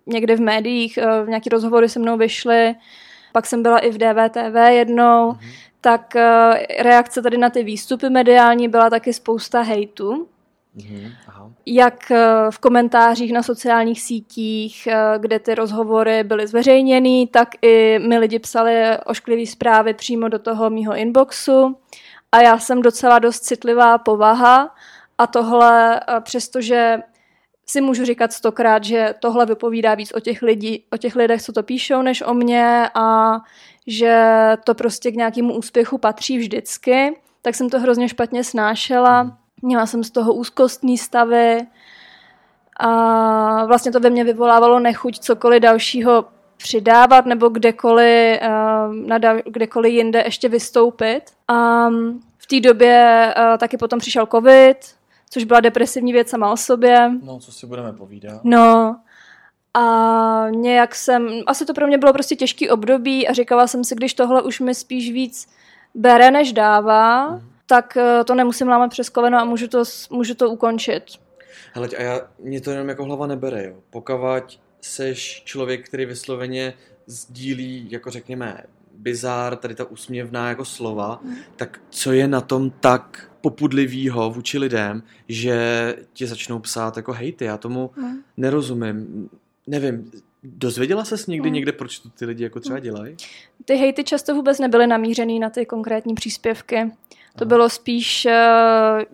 někde 0.06 0.36
v 0.36 0.42
médiích, 0.42 0.98
eh, 0.98 1.24
v 1.24 1.30
nějaký 1.30 1.50
rozhovory 1.50 1.90
se 1.90 2.00
mnou 2.00 2.18
vyšly, 2.18 2.76
pak 3.32 3.46
jsem 3.46 3.64
byla 3.64 3.80
i 3.80 3.90
v 3.90 3.98
DVTV 3.98 4.56
jednou, 4.70 5.32
mm-hmm. 5.32 5.52
tak 5.82 6.16
eh, 6.16 6.66
reakce 6.80 7.22
tady 7.22 7.38
na 7.38 7.50
ty 7.50 7.64
výstupy 7.64 8.10
mediální 8.10 8.68
byla 8.68 8.90
taky 8.90 9.14
spousta 9.14 9.62
hejtu. 9.62 10.28
Mm-hmm. 10.78 11.12
Jak 11.66 12.12
eh, 12.12 12.26
v 12.50 12.60
komentářích 12.60 13.34
na 13.34 13.44
sociálních 13.44 14.02
sítích, 14.02 14.88
eh, 14.88 14.96
kde 15.20 15.40
ty 15.40 15.56
rozhovory 15.56 16.24
byly 16.24 16.48
zveřejněny, 16.48 17.28
tak 17.32 17.50
i 17.62 18.00
mi 18.00 18.18
lidi 18.18 18.40
psali 18.40 18.98
ošklivé 19.06 19.46
zprávy 19.46 19.94
přímo 19.94 20.28
do 20.28 20.40
toho 20.40 20.70
mýho 20.70 20.96
inboxu. 20.96 21.78
A 22.32 22.42
já 22.42 22.60
jsem 22.60 22.82
docela 22.82 23.20
dost 23.20 23.40
citlivá 23.40 23.98
povaha 23.98 24.76
a 25.18 25.28
tohle, 25.28 26.00
eh, 26.00 26.22
přestože 26.22 26.98
si 27.70 27.82
můžu 27.82 28.06
říkat 28.06 28.34
stokrát, 28.34 28.84
že 28.84 29.14
tohle 29.20 29.46
vypovídá 29.46 29.96
víc 29.96 30.12
o 30.16 30.20
těch, 30.20 30.42
lidí, 30.42 30.84
o 30.92 30.98
těch 30.98 31.16
lidech, 31.16 31.42
co 31.42 31.54
to 31.54 31.64
píšou, 31.64 32.02
než 32.02 32.22
o 32.22 32.34
mně 32.34 32.90
a 32.94 33.38
že 33.88 34.26
to 34.64 34.76
prostě 34.76 35.12
k 35.12 35.16
nějakému 35.16 35.54
úspěchu 35.54 35.98
patří 35.98 36.38
vždycky, 36.38 37.20
tak 37.42 37.56
jsem 37.56 37.70
to 37.70 37.80
hrozně 37.80 38.10
špatně 38.10 38.44
snášela 38.44 39.38
Měla 39.62 39.86
jsem 39.86 40.04
z 40.04 40.12
toho 40.12 40.34
úzkostní 40.34 40.98
stavy 40.98 41.68
a 42.80 43.66
vlastně 43.66 43.92
to 43.92 44.00
ve 44.00 44.10
mně 44.10 44.24
vyvolávalo 44.24 44.80
nechuť 44.80 45.20
cokoliv 45.20 45.62
dalšího 45.62 46.26
přidávat 46.58 47.26
nebo 47.26 47.50
kdekoliv, 47.50 48.40
uh, 48.42 48.96
na 48.96 49.18
dal, 49.18 49.38
kdekoliv 49.46 49.94
jinde 49.94 50.22
ještě 50.26 50.50
vystoupit. 50.50 51.22
A 51.48 51.90
v 52.38 52.48
té 52.50 52.60
době 52.60 53.34
uh, 53.38 53.58
taky 53.58 53.78
potom 53.78 54.00
přišel 54.00 54.26
covid, 54.26 54.78
což 55.30 55.44
byla 55.44 55.60
depresivní 55.60 56.14
věc 56.14 56.30
sama 56.30 56.52
o 56.52 56.58
sobě. 56.58 57.12
No, 57.24 57.40
co 57.40 57.52
si 57.52 57.68
budeme 57.68 57.94
povídat. 57.94 58.42
No, 58.44 58.96
a 59.74 60.48
nějak 60.50 60.96
jsem, 60.96 61.30
asi 61.48 61.66
to 61.66 61.74
pro 61.74 61.88
mě 61.88 61.98
bylo 61.98 62.14
prostě 62.14 62.36
těžký 62.36 62.70
období 62.70 63.28
a 63.28 63.34
říkala 63.34 63.68
jsem 63.68 63.84
si, 63.84 63.96
když 63.96 64.14
tohle 64.14 64.42
už 64.42 64.60
mi 64.60 64.76
spíš 64.76 65.12
víc 65.12 65.48
bere, 65.96 66.32
než 66.32 66.54
dává, 66.54 67.30
mm 67.30 67.57
tak 67.68 67.98
eh, 67.98 68.24
to 68.24 68.36
nemusím 68.36 68.68
lámat 68.68 68.92
přes 68.92 69.10
koleno 69.10 69.38
a 69.38 69.46
můžu 69.46 69.68
to, 69.68 69.84
můžu 70.10 70.36
to 70.36 70.50
ukončit. 70.50 71.04
Hele, 71.74 71.88
a 71.98 72.02
já, 72.02 72.22
mě 72.40 72.62
to 72.62 72.72
jenom 72.72 72.90
jako 72.90 73.06
hlava 73.06 73.28
nebere, 73.28 73.66
jo. 73.66 73.76
Pokud 73.90 74.60
seš 74.82 75.44
člověk, 75.46 75.86
který 75.86 76.06
vysloveně 76.06 76.74
sdílí, 77.06 77.88
jako 77.92 78.12
řekněme, 78.12 78.64
bizár, 78.94 79.56
tady 79.56 79.76
ta 79.76 79.86
úsměvná 79.86 80.50
jako 80.50 80.66
slova, 80.66 81.20
mm. 81.24 81.36
tak 81.56 81.82
co 81.90 82.12
je 82.12 82.28
na 82.28 82.42
tom 82.42 82.70
tak 82.70 83.32
popudlivýho 83.42 84.30
vůči 84.30 84.58
lidem, 84.58 85.04
že 85.28 85.96
ti 86.14 86.28
začnou 86.28 86.60
psát 86.60 86.98
jako 86.98 87.14
hejty, 87.14 87.46
já 87.46 87.58
tomu 87.58 87.92
mm. 87.98 88.18
nerozumím. 88.38 89.30
Nevím, 89.68 90.12
Dozvěděla 90.44 91.06
ses 91.06 91.28
někdy 91.28 91.50
mm. 91.50 91.54
někde, 91.54 91.72
proč 91.72 92.00
to 92.00 92.10
ty 92.10 92.26
lidi 92.26 92.44
jako 92.44 92.60
třeba 92.60 92.80
dělají? 92.80 93.16
Ty 93.66 93.76
hejty 93.76 94.04
často 94.04 94.36
vůbec 94.36 94.60
nebyly 94.60 94.88
namířený 94.88 95.40
na 95.40 95.50
ty 95.50 95.66
konkrétní 95.66 96.16
příspěvky. 96.16 96.92
To 97.38 97.46
bylo 97.46 97.70
spíš, 97.70 98.26
eh, 98.26 99.06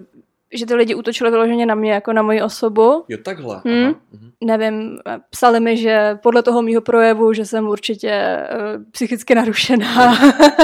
že 0.53 0.65
ty 0.65 0.75
lidi 0.75 0.95
útočili 0.95 1.31
vyloženě 1.31 1.65
na 1.65 1.75
mě, 1.75 1.91
jako 1.91 2.13
na 2.13 2.21
moji 2.21 2.41
osobu. 2.41 3.05
Jo, 3.09 3.17
takhle. 3.23 3.61
Hmm. 3.65 3.85
Aha. 3.85 3.95
Mhm. 4.11 4.31
Nevím, 4.43 4.99
psali 5.29 5.59
mi, 5.59 5.77
že 5.77 6.17
podle 6.23 6.43
toho 6.43 6.61
mýho 6.61 6.81
projevu, 6.81 7.33
že 7.33 7.45
jsem 7.45 7.67
určitě 7.67 8.37
uh, 8.51 8.83
psychicky 8.91 9.35
narušená. 9.35 10.17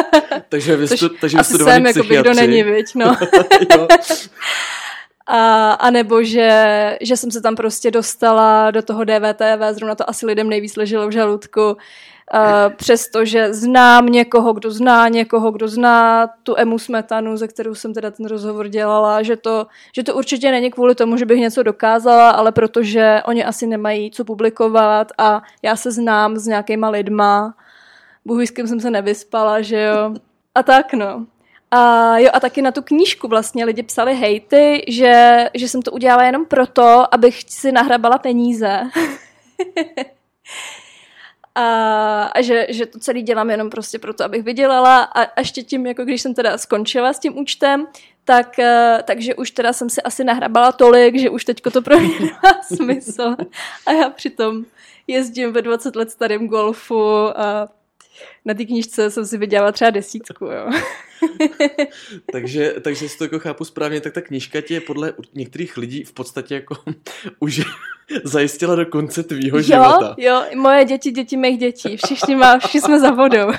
takže 0.50 0.76
vy, 0.76 0.88
stu, 0.88 1.10
takže 1.10 1.38
asi 1.38 1.58
jsem, 1.58 1.86
jako 1.86 2.04
by 2.04 2.18
kdo 2.18 2.34
není, 2.34 2.64
viď, 2.64 2.96
no. 2.96 3.16
A, 5.32 5.72
a 5.72 5.90
nebo 5.90 6.24
že, 6.24 6.98
že 7.02 7.18
jsem 7.18 7.32
se 7.32 7.42
tam 7.42 7.56
prostě 7.56 7.92
dostala 7.92 8.72
do 8.72 8.82
toho 8.82 9.04
DVTV, 9.04 9.62
zrovna 9.72 9.96
to 9.96 10.10
asi 10.10 10.26
lidem 10.26 10.50
nejvíc 10.50 10.76
leželo 10.76 11.08
v 11.08 11.12
žaludku, 11.12 11.78
Uh, 12.34 12.74
přestože 12.76 13.54
znám 13.54 14.06
někoho, 14.06 14.54
kdo 14.54 14.72
zná 14.72 15.08
někoho, 15.08 15.52
kdo 15.52 15.68
zná 15.68 16.28
tu 16.44 16.58
Emu 16.58 16.80
Smetanu, 16.80 17.38
ze 17.38 17.48
kterou 17.48 17.76
jsem 17.76 17.94
teda 17.94 18.12
ten 18.12 18.26
rozhovor 18.26 18.68
dělala, 18.68 19.24
že 19.24 19.36
to, 19.36 19.68
že 19.96 20.04
to 20.04 20.16
určitě 20.16 20.52
není 20.52 20.72
kvůli 20.72 20.96
tomu, 20.96 21.18
že 21.18 21.26
bych 21.26 21.40
něco 21.40 21.64
dokázala, 21.64 22.30
ale 22.30 22.52
protože 22.52 23.22
oni 23.26 23.46
asi 23.46 23.68
nemají 23.68 24.12
co 24.12 24.26
publikovat 24.26 25.12
a 25.18 25.42
já 25.62 25.76
se 25.76 25.92
znám 25.92 26.38
s 26.38 26.48
nějakýma 26.48 26.90
lidma, 26.90 27.54
bohu 28.26 28.42
s 28.42 28.52
kým 28.52 28.68
jsem 28.68 28.80
se 28.80 28.90
nevyspala, 28.90 29.62
že 29.62 29.82
jo. 29.82 30.14
A 30.56 30.64
tak 30.64 30.94
no. 30.94 31.26
A 31.72 32.18
jo, 32.18 32.30
a 32.34 32.40
taky 32.40 32.62
na 32.62 32.72
tu 32.72 32.82
knížku 32.82 33.28
vlastně 33.28 33.66
lidi 33.66 33.84
psali 33.84 34.16
hejty, 34.16 34.86
že, 34.88 35.46
že 35.54 35.68
jsem 35.68 35.82
to 35.82 35.92
udělala 35.92 36.24
jenom 36.24 36.46
proto, 36.46 37.14
abych 37.14 37.44
si 37.48 37.72
nahrabala 37.72 38.18
peníze. 38.18 38.82
a, 41.56 42.24
a 42.24 42.42
že, 42.42 42.68
že 42.70 42.86
to 42.86 43.00
celý 43.00 43.22
dělám 43.22 43.50
jenom 43.50 43.70
prostě 43.70 44.00
proto, 44.00 44.24
abych 44.24 44.44
vydělala 44.44 45.04
a, 45.04 45.40
ještě 45.40 45.64
tím, 45.64 45.86
jako 45.86 46.04
když 46.06 46.22
jsem 46.22 46.34
teda 46.34 46.58
skončila 46.58 47.14
s 47.14 47.20
tím 47.20 47.38
účtem, 47.38 47.88
tak, 48.26 48.60
eh, 48.60 49.04
takže 49.06 49.36
už 49.36 49.52
teda 49.52 49.74
jsem 49.74 49.90
si 49.90 50.02
asi 50.02 50.24
nahrabala 50.24 50.72
tolik, 50.72 51.20
že 51.20 51.30
už 51.30 51.46
teďko 51.46 51.72
to 51.72 51.82
pro 51.82 52.00
mě 52.00 52.10
nemá 52.20 52.62
smysl. 52.76 53.36
A 53.86 53.92
já 53.92 54.10
přitom 54.10 54.66
jezdím 55.08 55.54
ve 55.54 55.62
20 55.62 55.96
let 55.96 56.12
starém 56.12 56.48
golfu 56.48 57.04
a 57.40 57.70
na 58.46 58.54
té 58.54 58.66
knížce 58.66 59.12
jsem 59.12 59.26
si 59.26 59.38
vydělala 59.38 59.72
třeba 59.72 59.92
desítku, 59.92 60.46
jo. 60.46 60.72
takže, 62.32 62.76
takže 62.82 63.10
si 63.10 63.18
to 63.18 63.24
jako 63.24 63.40
chápu 63.40 63.66
správně, 63.66 64.02
tak 64.02 64.14
ta 64.14 64.22
knížka 64.22 64.62
ti 64.62 64.74
je 64.74 64.82
podle 64.82 65.14
některých 65.34 65.78
lidí 65.78 66.04
v 66.04 66.14
podstatě 66.14 66.56
jako 66.56 66.76
už 67.40 67.62
zajistila 68.24 68.76
do 68.76 68.86
konce 68.86 69.24
tvýho 69.24 69.58
jo, 69.58 69.64
života. 69.64 70.16
Jo, 70.18 70.44
moje 70.56 70.86
děti, 70.86 71.12
děti 71.12 71.38
mých 71.38 71.60
dětí, 71.60 71.98
všichni, 71.98 72.36
má, 72.36 72.60
všichni 72.60 72.82
jsme 72.82 73.00
za 73.00 73.12
vodou. 73.12 73.52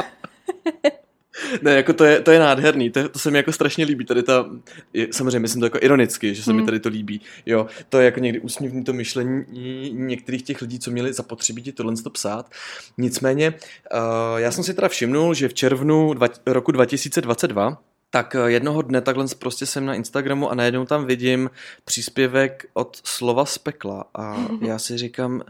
Ne, 1.63 1.75
jako 1.75 1.93
to 1.93 2.05
je, 2.05 2.21
to 2.21 2.31
je 2.31 2.39
nádherný, 2.39 2.91
to, 2.91 3.09
to 3.09 3.19
se 3.19 3.31
mi 3.31 3.39
jako 3.39 3.53
strašně 3.53 3.85
líbí, 3.85 4.05
tady 4.05 4.23
ta, 4.23 4.47
je, 4.93 5.09
samozřejmě 5.11 5.39
myslím 5.39 5.61
to 5.61 5.67
jako 5.67 5.79
ironicky, 5.81 6.35
že 6.35 6.43
se 6.43 6.51
hmm. 6.51 6.61
mi 6.61 6.67
tady 6.67 6.81
to 6.81 6.89
líbí, 6.89 7.21
jo, 7.47 7.67
to 7.89 7.99
je 7.99 8.05
jako 8.05 8.21
někdy 8.21 8.41
úsměvný 8.41 8.85
to 8.85 8.93
myšlení 8.93 9.45
některých 9.93 10.43
těch 10.43 10.61
lidí, 10.61 10.79
co 10.79 10.91
měli 10.91 11.13
zapotřebí 11.13 11.63
ti 11.63 11.73
tohle 11.73 11.95
to 11.97 12.11
psát. 12.11 12.51
Nicméně, 12.99 13.55
uh, 13.95 14.39
já 14.39 14.51
jsem 14.51 14.65
si 14.65 14.75
teda 14.75 14.89
všimnul, 14.89 15.35
že 15.35 15.49
v 15.49 15.55
červnu 15.55 16.15
dva, 16.15 16.29
roku 16.47 16.73
2022 16.73 17.79
tak 18.13 18.37
jednoho 18.47 18.83
dne 18.83 19.01
takhle 19.01 19.27
prostě 19.39 19.67
jsem 19.67 19.87
na 19.87 19.95
Instagramu 19.95 20.51
a 20.51 20.55
najednou 20.55 20.85
tam 20.85 21.07
vidím 21.07 21.51
příspěvek 21.85 22.67
od 22.73 23.01
slova 23.05 23.45
z 23.45 23.59
pekla 23.59 24.05
a 24.15 24.37
já 24.61 24.79
si 24.79 24.99
říkám, 24.99 25.43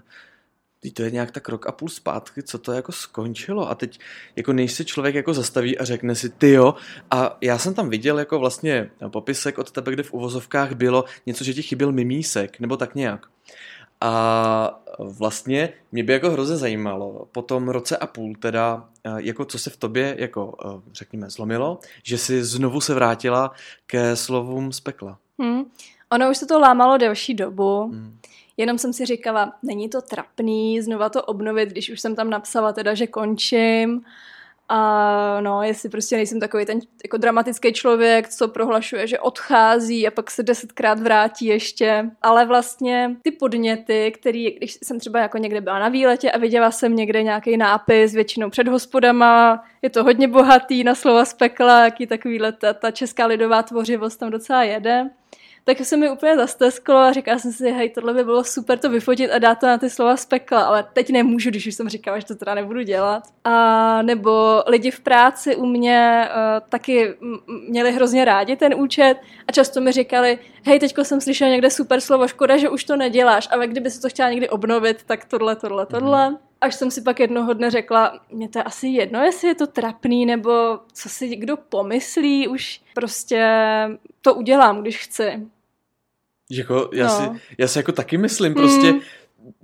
to 0.94 1.02
je 1.02 1.10
nějak 1.10 1.30
tak 1.30 1.48
rok 1.48 1.66
a 1.66 1.72
půl 1.72 1.88
zpátky, 1.88 2.42
co 2.42 2.58
to 2.58 2.72
jako 2.72 2.92
skončilo 2.92 3.70
a 3.70 3.74
teď 3.74 4.00
jako 4.36 4.52
než 4.52 4.72
se 4.72 4.84
člověk 4.84 5.14
jako 5.14 5.34
zastaví 5.34 5.78
a 5.78 5.84
řekne 5.84 6.14
si 6.14 6.28
ty 6.28 6.50
jo 6.50 6.74
a 7.10 7.38
já 7.40 7.58
jsem 7.58 7.74
tam 7.74 7.90
viděl 7.90 8.18
jako 8.18 8.38
vlastně 8.38 8.90
popisek 9.08 9.58
od 9.58 9.70
tebe, 9.70 9.92
kde 9.92 10.02
v 10.02 10.12
uvozovkách 10.12 10.72
bylo 10.72 11.04
něco, 11.26 11.44
že 11.44 11.54
ti 11.54 11.62
chyběl 11.62 11.92
mimísek 11.92 12.60
nebo 12.60 12.76
tak 12.76 12.94
nějak. 12.94 13.26
A 14.00 14.82
vlastně 14.98 15.72
mě 15.92 16.04
by 16.04 16.12
jako 16.12 16.30
hrozně 16.30 16.56
zajímalo 16.56 17.28
po 17.32 17.42
tom 17.42 17.68
roce 17.68 17.96
a 17.96 18.06
půl 18.06 18.34
teda, 18.34 18.88
jako 19.16 19.44
co 19.44 19.58
se 19.58 19.70
v 19.70 19.76
tobě 19.76 20.16
jako 20.18 20.54
řekněme 20.92 21.30
zlomilo, 21.30 21.78
že 22.02 22.18
si 22.18 22.44
znovu 22.44 22.80
se 22.80 22.94
vrátila 22.94 23.52
ke 23.86 24.16
slovům 24.16 24.72
z 24.72 24.80
pekla. 24.80 25.18
Hmm. 25.38 25.64
Ono 26.12 26.30
už 26.30 26.36
se 26.36 26.46
to 26.46 26.58
lámalo 26.58 26.96
delší 26.96 27.34
dobu. 27.34 27.82
Hmm. 27.82 28.16
Jenom 28.56 28.78
jsem 28.78 28.92
si 28.92 29.06
říkala, 29.06 29.52
není 29.62 29.88
to 29.88 30.02
trapný 30.02 30.82
znova 30.82 31.08
to 31.08 31.22
obnovit, 31.22 31.68
když 31.68 31.90
už 31.90 32.00
jsem 32.00 32.16
tam 32.16 32.30
napsala 32.30 32.72
teda, 32.72 32.94
že 32.94 33.06
končím. 33.06 34.04
A 34.72 35.40
no, 35.40 35.62
jestli 35.62 35.88
prostě 35.88 36.16
nejsem 36.16 36.40
takový 36.40 36.66
ten 36.66 36.78
jako 37.04 37.16
dramatický 37.16 37.72
člověk, 37.72 38.28
co 38.28 38.48
prohlašuje, 38.48 39.06
že 39.06 39.18
odchází 39.18 40.06
a 40.06 40.10
pak 40.10 40.30
se 40.30 40.42
desetkrát 40.42 41.00
vrátí 41.00 41.46
ještě. 41.46 42.10
Ale 42.22 42.46
vlastně 42.46 43.16
ty 43.22 43.30
podněty, 43.30 44.12
který, 44.14 44.50
když 44.50 44.78
jsem 44.82 45.00
třeba 45.00 45.20
jako 45.20 45.38
někde 45.38 45.60
byla 45.60 45.78
na 45.78 45.88
výletě 45.88 46.30
a 46.30 46.38
viděla 46.38 46.70
jsem 46.70 46.96
někde 46.96 47.22
nějaký 47.22 47.56
nápis, 47.56 48.14
většinou 48.14 48.50
před 48.50 48.68
hospodama, 48.68 49.64
je 49.82 49.90
to 49.90 50.04
hodně 50.04 50.28
bohatý 50.28 50.84
na 50.84 50.94
slova 50.94 51.24
z 51.24 51.34
pekla, 51.34 51.84
jaký 51.84 52.06
takovýhle 52.06 52.52
ta, 52.52 52.72
ta 52.72 52.90
česká 52.90 53.26
lidová 53.26 53.62
tvořivost 53.62 54.20
tam 54.20 54.30
docela 54.30 54.62
jede 54.62 55.10
tak 55.74 55.86
se 55.86 55.96
mi 55.96 56.10
úplně 56.10 56.36
zastesklo 56.36 56.96
a 56.96 57.12
říkala 57.12 57.38
jsem 57.38 57.52
si, 57.52 57.70
hej, 57.70 57.90
tohle 57.90 58.14
by 58.14 58.24
bylo 58.24 58.44
super 58.44 58.78
to 58.78 58.90
vyfotit 58.90 59.30
a 59.30 59.38
dát 59.38 59.54
to 59.54 59.66
na 59.66 59.78
ty 59.78 59.90
slova 59.90 60.16
z 60.16 60.26
pekla, 60.26 60.62
ale 60.62 60.86
teď 60.92 61.10
nemůžu, 61.10 61.50
když 61.50 61.66
už 61.66 61.74
jsem 61.74 61.88
říkala, 61.88 62.18
že 62.18 62.26
to 62.26 62.34
teda 62.34 62.54
nebudu 62.54 62.82
dělat. 62.82 63.22
A 63.44 64.02
nebo 64.02 64.62
lidi 64.66 64.90
v 64.90 65.00
práci 65.00 65.56
u 65.56 65.66
mě 65.66 66.28
uh, 66.28 66.68
taky 66.68 67.14
měli 67.68 67.92
hrozně 67.92 68.24
rádi 68.24 68.56
ten 68.56 68.74
účet 68.74 69.16
a 69.48 69.52
často 69.52 69.80
mi 69.80 69.92
říkali, 69.92 70.38
hej, 70.66 70.78
teďko 70.78 71.04
jsem 71.04 71.20
slyšela 71.20 71.50
někde 71.50 71.70
super 71.70 72.00
slovo, 72.00 72.28
škoda, 72.28 72.56
že 72.56 72.68
už 72.68 72.84
to 72.84 72.96
neděláš, 72.96 73.48
ale 73.50 73.66
kdyby 73.66 73.90
si 73.90 74.00
to 74.00 74.08
chtěla 74.08 74.30
někdy 74.30 74.48
obnovit, 74.48 75.02
tak 75.06 75.24
tohle, 75.24 75.56
tohle, 75.56 75.86
tohle. 75.86 76.28
Mm-hmm. 76.28 76.38
Až 76.60 76.74
jsem 76.74 76.90
si 76.90 77.02
pak 77.02 77.20
jednoho 77.20 77.52
dne 77.52 77.70
řekla, 77.70 78.20
mě 78.30 78.48
to 78.48 78.58
je 78.58 78.62
asi 78.62 78.88
jedno, 78.88 79.20
jestli 79.20 79.48
je 79.48 79.54
to 79.54 79.66
trapný, 79.66 80.26
nebo 80.26 80.78
co 80.92 81.08
si 81.08 81.36
kdo 81.36 81.56
pomyslí, 81.56 82.48
už 82.48 82.80
prostě 82.94 83.48
to 84.20 84.34
udělám, 84.34 84.80
když 84.80 84.98
chci. 84.98 85.46
Jako, 86.50 86.90
já, 86.92 87.06
no. 87.06 87.34
si, 87.34 87.40
já 87.58 87.68
si 87.68 87.78
jako 87.78 87.92
taky 87.92 88.18
myslím, 88.18 88.54
prostě 88.54 88.92
mm. 88.92 89.00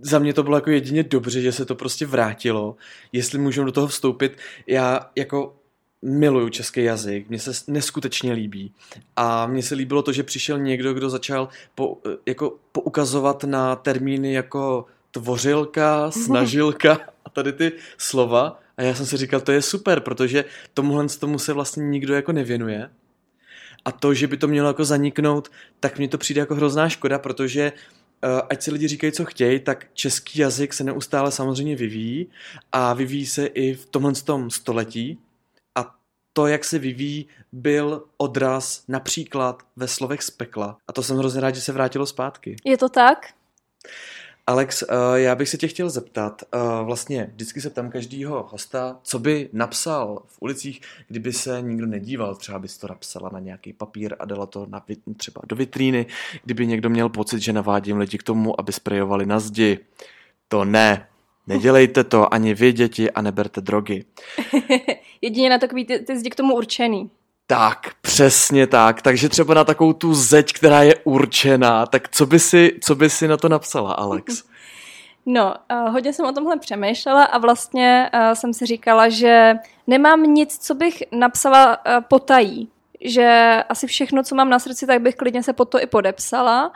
za 0.01 0.19
mě 0.19 0.35
to 0.35 0.43
bylo 0.43 0.57
jako 0.57 0.71
jedině 0.71 1.03
dobře, 1.03 1.41
že 1.41 1.53
se 1.53 1.65
to 1.65 1.75
prostě 1.75 2.07
vrátilo. 2.07 2.77
Jestli 3.13 3.39
můžu 3.39 3.65
do 3.65 3.73
toho 3.73 3.87
vstoupit, 3.87 4.39
já 4.67 5.11
jako 5.17 5.57
miluju 6.03 6.49
český 6.49 6.85
jazyk, 6.85 7.29
mně 7.29 7.39
se 7.39 7.53
neskutečně 7.67 8.33
líbí. 8.33 8.73
A 9.17 9.47
mně 9.47 9.63
se 9.63 9.75
líbilo 9.75 10.03
to, 10.03 10.13
že 10.13 10.23
přišel 10.23 10.59
někdo, 10.59 10.95
kdo 10.95 11.11
začal 11.11 11.49
po, 11.75 11.99
jako 12.27 12.57
poukazovat 12.73 13.45
na 13.45 13.77
termíny 13.77 14.33
jako 14.33 14.87
tvořilka, 15.11 16.11
snažilka 16.25 16.99
a 17.25 17.31
tady 17.31 17.53
ty 17.53 17.73
slova. 17.99 18.61
A 18.77 18.83
já 18.83 18.95
jsem 18.95 19.07
si 19.07 19.17
říkal, 19.17 19.41
to 19.41 19.53
je 19.53 19.63
super, 19.63 20.01
protože 20.01 20.45
tomuhle 20.75 21.07
tomu 21.09 21.39
se 21.39 21.53
vlastně 21.53 21.87
nikdo 21.87 22.15
jako 22.15 22.33
nevěnuje. 22.33 22.91
A 23.87 23.93
to, 23.93 24.15
že 24.15 24.27
by 24.27 24.37
to 24.37 24.49
mělo 24.49 24.69
jako 24.69 24.85
zaniknout, 24.85 25.51
tak 25.81 25.99
mně 25.99 26.09
to 26.09 26.19
přijde 26.19 26.41
jako 26.41 26.55
hrozná 26.55 26.89
škoda, 26.89 27.19
protože 27.19 27.73
uh, 27.73 28.41
ať 28.51 28.63
si 28.63 28.71
lidi 28.71 28.89
říkají, 28.89 29.13
co 29.13 29.25
chtějí, 29.25 29.61
tak 29.61 29.87
český 29.95 30.41
jazyk 30.41 30.75
se 30.75 30.85
neustále 30.85 31.33
samozřejmě 31.33 31.77
vyvíjí 31.77 32.31
a 32.73 32.95
vyvíjí 32.95 33.27
se 33.27 33.47
i 33.47 33.75
v 33.75 33.87
tomhle 33.87 34.13
tom 34.13 34.51
století. 34.51 35.19
A 35.75 35.95
to, 36.33 36.47
jak 36.47 36.65
se 36.65 36.79
vyvíjí, 36.79 37.27
byl 37.53 38.05
odraz 38.17 38.85
například 38.89 39.63
ve 39.77 39.89
slovech 39.89 40.23
z 40.23 40.31
pekla. 40.31 40.77
A 40.89 40.93
to 40.93 41.03
jsem 41.03 41.17
hrozně 41.17 41.41
rád, 41.41 41.55
že 41.55 41.61
se 41.61 41.73
vrátilo 41.73 42.07
zpátky. 42.07 42.57
Je 42.65 42.79
to 42.79 42.89
tak? 42.89 43.19
Alex, 44.49 44.83
uh, 44.83 44.89
já 45.15 45.35
bych 45.35 45.49
se 45.49 45.57
tě 45.57 45.69
chtěl 45.69 45.91
zeptat, 45.91 46.43
uh, 46.55 46.87
vlastně 46.87 47.31
vždycky 47.33 47.61
se 47.61 47.71
tam 47.71 47.91
každýho 47.91 48.49
hosta, 48.51 48.99
co 49.03 49.19
by 49.19 49.49
napsal 49.53 50.23
v 50.27 50.43
ulicích, 50.43 50.81
kdyby 51.09 51.33
se 51.33 51.63
nikdo 51.63 51.87
nedíval, 51.87 52.35
třeba 52.35 52.59
bys 52.59 52.79
to 52.79 52.89
napsala 52.89 53.31
na 53.33 53.41
nějaký 53.41 53.73
papír 53.73 54.17
a 54.19 54.25
dala 54.25 54.47
to 54.47 54.67
na, 54.67 54.85
třeba 55.17 55.41
do 55.47 55.57
vitríny, 55.57 56.07
kdyby 56.45 56.67
někdo 56.67 56.91
měl 56.91 57.09
pocit, 57.09 57.41
že 57.41 57.53
navádím 57.53 57.99
lidi 57.99 58.19
k 58.19 58.23
tomu, 58.23 58.61
aby 58.61 58.73
sprejovali 58.73 59.27
na 59.27 59.41
zdi. 59.41 59.79
To 60.49 60.65
ne, 60.65 61.09
nedělejte 61.47 62.05
to 62.05 62.35
ani 62.35 62.55
vy 62.55 62.73
děti 62.73 63.11
a 63.11 63.23
neberte 63.23 63.61
drogy. 63.61 64.05
Jedině 65.21 65.51
na 65.51 65.59
takový 65.59 65.85
ty, 65.85 65.99
ty 65.99 66.19
zdi 66.19 66.31
k 66.31 66.37
tomu 66.37 66.55
určený. 66.55 67.11
Tak, 67.47 67.91
přesně 68.01 68.67
tak. 68.67 69.03
Takže 69.03 69.29
třeba 69.29 69.55
na 69.55 69.65
takovou 69.65 69.93
tu 69.93 70.15
zeď, 70.15 70.53
která 70.53 70.83
je 70.83 70.97
určená, 71.05 71.87
tak 71.87 72.09
co 72.09 72.27
by 72.27 72.39
si, 72.39 72.79
co 72.83 72.95
by 72.95 73.11
si 73.11 73.29
na 73.29 73.37
to 73.37 73.49
napsala, 73.49 73.93
Alex? 73.93 74.45
No, 75.29 75.55
uh, 75.73 75.93
hodně 75.93 76.13
jsem 76.13 76.27
o 76.27 76.33
tomhle 76.33 76.59
přemýšlela 76.59 77.25
a 77.25 77.39
vlastně 77.39 78.11
uh, 78.15 78.21
jsem 78.33 78.53
si 78.53 78.67
říkala, 78.67 79.09
že 79.09 79.55
nemám 79.87 80.23
nic, 80.23 80.59
co 80.59 80.75
bych 80.75 81.03
napsala 81.13 81.77
uh, 81.77 82.05
potají. 82.09 82.69
Že 83.01 83.57
asi 83.69 83.87
všechno, 83.87 84.23
co 84.23 84.35
mám 84.35 84.51
na 84.51 84.59
srdci, 84.59 84.87
tak 84.87 85.01
bych 85.01 85.15
klidně 85.17 85.43
se 85.43 85.53
pod 85.53 85.65
to 85.65 85.83
i 85.83 85.87
podepsala. 85.87 86.73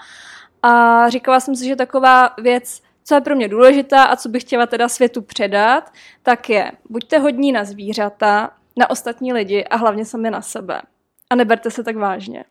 A 0.63 1.09
říkala 1.09 1.41
jsem 1.41 1.57
si, 1.57 1.67
že 1.67 1.77
taková 1.77 2.31
věc, 2.39 2.83
co 3.05 3.15
je 3.15 3.21
pro 3.21 3.37
mě 3.37 3.49
důležitá 3.49 4.05
a 4.05 4.17
co 4.17 4.29
bych 4.29 4.43
chtěla 4.43 4.67
teda 4.67 4.89
světu 4.89 5.23
předat, 5.23 5.93
tak 6.23 6.51
je, 6.51 6.73
buďte 6.89 7.19
hodní 7.19 7.53
na 7.53 7.65
zvířata, 7.65 8.51
na 8.81 8.91
ostatní 8.91 9.33
lidi 9.33 9.65
a 9.65 9.77
hlavně 9.77 10.05
sami 10.05 10.31
na 10.31 10.43
sebe. 10.43 10.83
A 11.31 11.35
neberte 11.35 11.71
se 11.71 11.85
tak 11.85 11.97
vážně. 11.97 12.45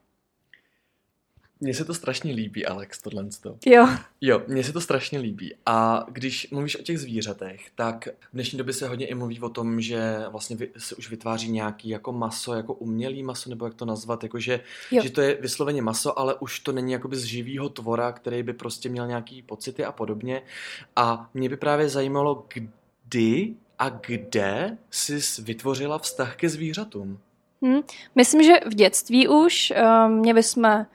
Mně 1.62 1.74
se 1.74 1.86
to 1.86 1.94
strašně 1.94 2.34
líbí, 2.34 2.66
Alex, 2.66 3.02
tohle. 3.02 3.26
Jo. 3.66 3.88
Jo, 4.22 4.42
mně 4.48 4.64
se 4.64 4.74
to 4.74 4.82
strašně 4.82 5.20
líbí. 5.20 5.56
A 5.66 6.06
když 6.10 6.52
mluvíš 6.52 6.80
o 6.80 6.82
těch 6.82 7.00
zvířatech, 7.00 7.72
tak 7.76 8.08
v 8.08 8.34
dnešní 8.34 8.58
době 8.58 8.74
se 8.74 8.88
hodně 8.88 9.08
i 9.08 9.16
mluví 9.16 9.40
o 9.40 9.50
tom, 9.50 9.82
že 9.82 10.24
vlastně 10.30 10.58
se 10.78 10.96
už 10.96 11.10
vytváří 11.10 11.52
nějaký 11.52 11.90
jako 11.90 12.12
maso, 12.12 12.54
jako 12.54 12.74
umělý 12.74 13.24
maso, 13.24 13.50
nebo 13.50 13.66
jak 13.66 13.74
to 13.74 13.86
nazvat, 13.86 14.24
jako 14.24 14.40
že, 14.40 14.60
že 15.04 15.10
to 15.10 15.22
je 15.22 15.38
vysloveně 15.42 15.82
maso, 15.82 16.20
ale 16.20 16.36
už 16.36 16.60
to 16.60 16.72
není 16.72 16.92
jakoby 16.92 17.16
z 17.16 17.24
živého 17.24 17.70
tvora, 17.70 18.12
který 18.12 18.44
by 18.44 18.54
prostě 18.54 18.90
měl 18.90 19.08
nějaký 19.08 19.42
pocity 19.42 19.86
a 19.86 19.92
podobně. 19.92 20.42
A 20.96 21.30
mě 21.34 21.50
by 21.50 21.58
právě 21.58 21.90
zajímalo, 21.90 22.46
kdy 22.54 23.56
a 23.80 23.90
kde 23.90 24.78
jsi 24.92 25.20
vytvořila 25.42 26.00
vztah 26.00 26.36
ke 26.36 26.50
zvířatům? 26.50 27.20
Hmm. 27.62 27.82
Myslím, 28.16 28.44
že 28.44 28.54
v 28.66 28.74
dětství 28.74 29.28
už. 29.28 29.74
Um, 30.06 30.12
měli 30.12 30.44
jsme 30.44 30.86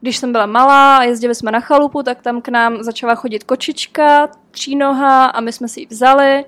když 0.00 0.16
jsem 0.16 0.32
byla 0.32 0.46
malá 0.46 0.96
a 0.96 1.02
jezdili 1.02 1.34
jsme 1.34 1.50
na 1.50 1.60
chalupu, 1.60 2.02
tak 2.02 2.22
tam 2.22 2.42
k 2.42 2.48
nám 2.48 2.82
začala 2.82 3.14
chodit 3.14 3.44
kočička, 3.44 4.28
třínoha 4.50 5.24
a 5.24 5.40
my 5.40 5.52
jsme 5.52 5.68
si 5.68 5.80
ji 5.80 5.86
vzali. 5.86 6.44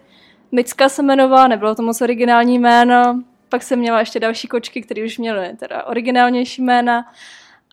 Micka 0.53 0.89
se 0.89 1.03
jmenovala, 1.03 1.49
nebylo 1.49 1.75
to 1.75 1.83
moc 1.83 2.01
originální 2.01 2.59
jméno. 2.59 3.23
Pak 3.49 3.63
jsem 3.63 3.79
měla 3.79 4.01
ještě 4.01 4.21
další 4.21 4.49
kočky, 4.49 4.83
které 4.83 5.05
už 5.05 5.19
měly 5.19 5.57
teda 5.57 5.85
originálnější 5.85 6.63
jména. 6.63 7.05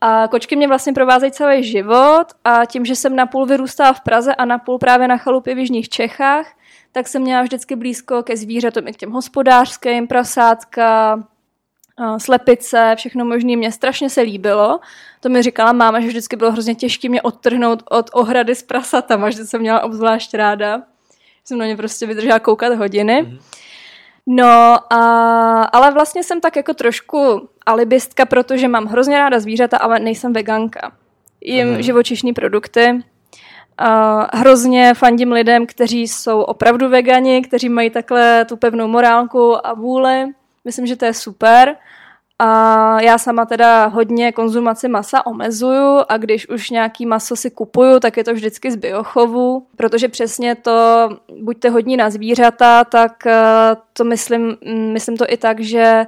A 0.01 0.27
kočky 0.27 0.55
mě 0.55 0.67
vlastně 0.67 0.93
provázejí 0.93 1.31
celý 1.31 1.63
život 1.63 2.25
a 2.43 2.65
tím, 2.65 2.85
že 2.85 2.95
jsem 2.95 3.15
napůl 3.15 3.45
vyrůstala 3.45 3.93
v 3.93 4.01
Praze 4.01 4.35
a 4.35 4.45
napůl 4.45 4.77
právě 4.77 5.07
na 5.07 5.17
chalupě 5.17 5.55
v 5.55 5.57
Jižních 5.57 5.89
Čechách, 5.89 6.51
tak 6.91 7.07
jsem 7.07 7.21
měla 7.21 7.41
vždycky 7.41 7.75
blízko 7.75 8.23
ke 8.23 8.37
zvířatům 8.37 8.87
i 8.87 8.93
k 8.93 8.97
těm 8.97 9.11
hospodářským, 9.11 10.07
prasátka, 10.07 11.19
slepice, 12.17 12.95
všechno 12.97 13.25
možné. 13.25 13.55
Mě 13.55 13.71
strašně 13.71 14.09
se 14.09 14.21
líbilo. 14.21 14.79
To 15.19 15.29
mi 15.29 15.41
říkala 15.41 15.71
máma, 15.71 15.99
že 15.99 16.07
vždycky 16.07 16.35
bylo 16.35 16.51
hrozně 16.51 16.75
těžké 16.75 17.09
mě 17.09 17.21
odtrhnout 17.21 17.83
od 17.89 18.09
ohrady 18.13 18.55
s 18.55 18.63
prasatama, 18.63 19.29
že 19.29 19.45
jsem 19.45 19.61
měla 19.61 19.83
obzvlášť 19.83 20.33
ráda. 20.33 20.81
Jsem 21.45 21.57
na 21.57 21.65
ně 21.65 21.77
prostě 21.77 22.05
vydržela 22.05 22.39
koukat 22.39 22.73
hodiny. 22.73 23.23
Mm-hmm. 23.23 23.39
No, 24.27 24.93
a, 24.93 25.63
ale 25.63 25.91
vlastně 25.91 26.23
jsem 26.23 26.41
tak 26.41 26.55
jako 26.55 26.73
trošku 26.73 27.49
alibistka, 27.65 28.25
protože 28.25 28.67
mám 28.67 28.85
hrozně 28.85 29.17
ráda 29.17 29.39
zvířata, 29.39 29.77
ale 29.77 29.99
nejsem 29.99 30.33
veganka. 30.33 30.91
Jím 31.41 31.67
mm-hmm. 31.67 31.79
živočišní 31.79 32.33
produkty. 32.33 33.03
Hrozně 34.33 34.93
fandím 34.93 35.31
lidem, 35.31 35.65
kteří 35.65 36.07
jsou 36.07 36.41
opravdu 36.41 36.89
vegani, 36.89 37.41
kteří 37.41 37.69
mají 37.69 37.89
takhle 37.89 38.45
tu 38.45 38.57
pevnou 38.57 38.87
morálku 38.87 39.67
a 39.67 39.73
vůli. 39.73 40.25
Myslím, 40.65 40.85
že 40.85 40.95
to 40.95 41.05
je 41.05 41.13
super. 41.13 41.75
A 42.39 43.01
já 43.01 43.17
sama 43.17 43.45
teda 43.45 43.85
hodně 43.85 44.31
konzumaci 44.31 44.87
masa 44.87 45.25
omezuju 45.25 45.99
a 46.09 46.17
když 46.17 46.49
už 46.49 46.69
nějaký 46.69 47.05
maso 47.05 47.35
si 47.35 47.51
kupuju, 47.51 47.99
tak 47.99 48.17
je 48.17 48.23
to 48.23 48.33
vždycky 48.33 48.71
z 48.71 48.75
biochovu, 48.75 49.67
protože 49.75 50.07
přesně 50.07 50.55
to, 50.55 51.09
buďte 51.41 51.69
hodní 51.69 51.97
na 51.97 52.09
zvířata, 52.09 52.83
tak 52.83 53.25
eh, 53.25 53.41
to 53.93 54.03
myslím, 54.03 54.57
mm, 54.65 54.93
myslím 54.93 55.17
to 55.17 55.25
i 55.29 55.37
tak, 55.37 55.59
že 55.59 56.05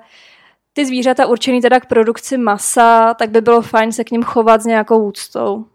ty 0.74 0.86
zvířata 0.86 1.26
určený 1.26 1.62
teda 1.62 1.80
k 1.80 1.86
produkci 1.86 2.38
masa, 2.38 3.14
tak 3.14 3.30
by 3.30 3.42
bylo 3.42 3.62
fajn 3.62 3.92
se 3.92 4.04
k 4.04 4.12
ním 4.12 4.24
chovat 4.24 4.62
s 4.62 4.66
nějakou 4.66 5.08
úctou. 5.08 5.66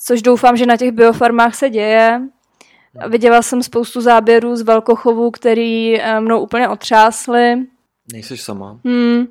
Což 0.00 0.22
doufám, 0.22 0.56
že 0.56 0.66
na 0.66 0.76
těch 0.76 0.92
biofarmách 0.92 1.54
se 1.54 1.70
děje. 1.70 2.22
Viděla 3.08 3.42
jsem 3.42 3.62
spoustu 3.62 4.00
záběrů 4.00 4.56
z 4.56 4.62
velkochovů, 4.62 5.30
který 5.30 6.00
eh, 6.00 6.20
mnou 6.20 6.40
úplně 6.40 6.68
otřásly. 6.68 7.66
Nejsi 8.12 8.36
sama. 8.36 8.80
Hmm. 8.84 9.26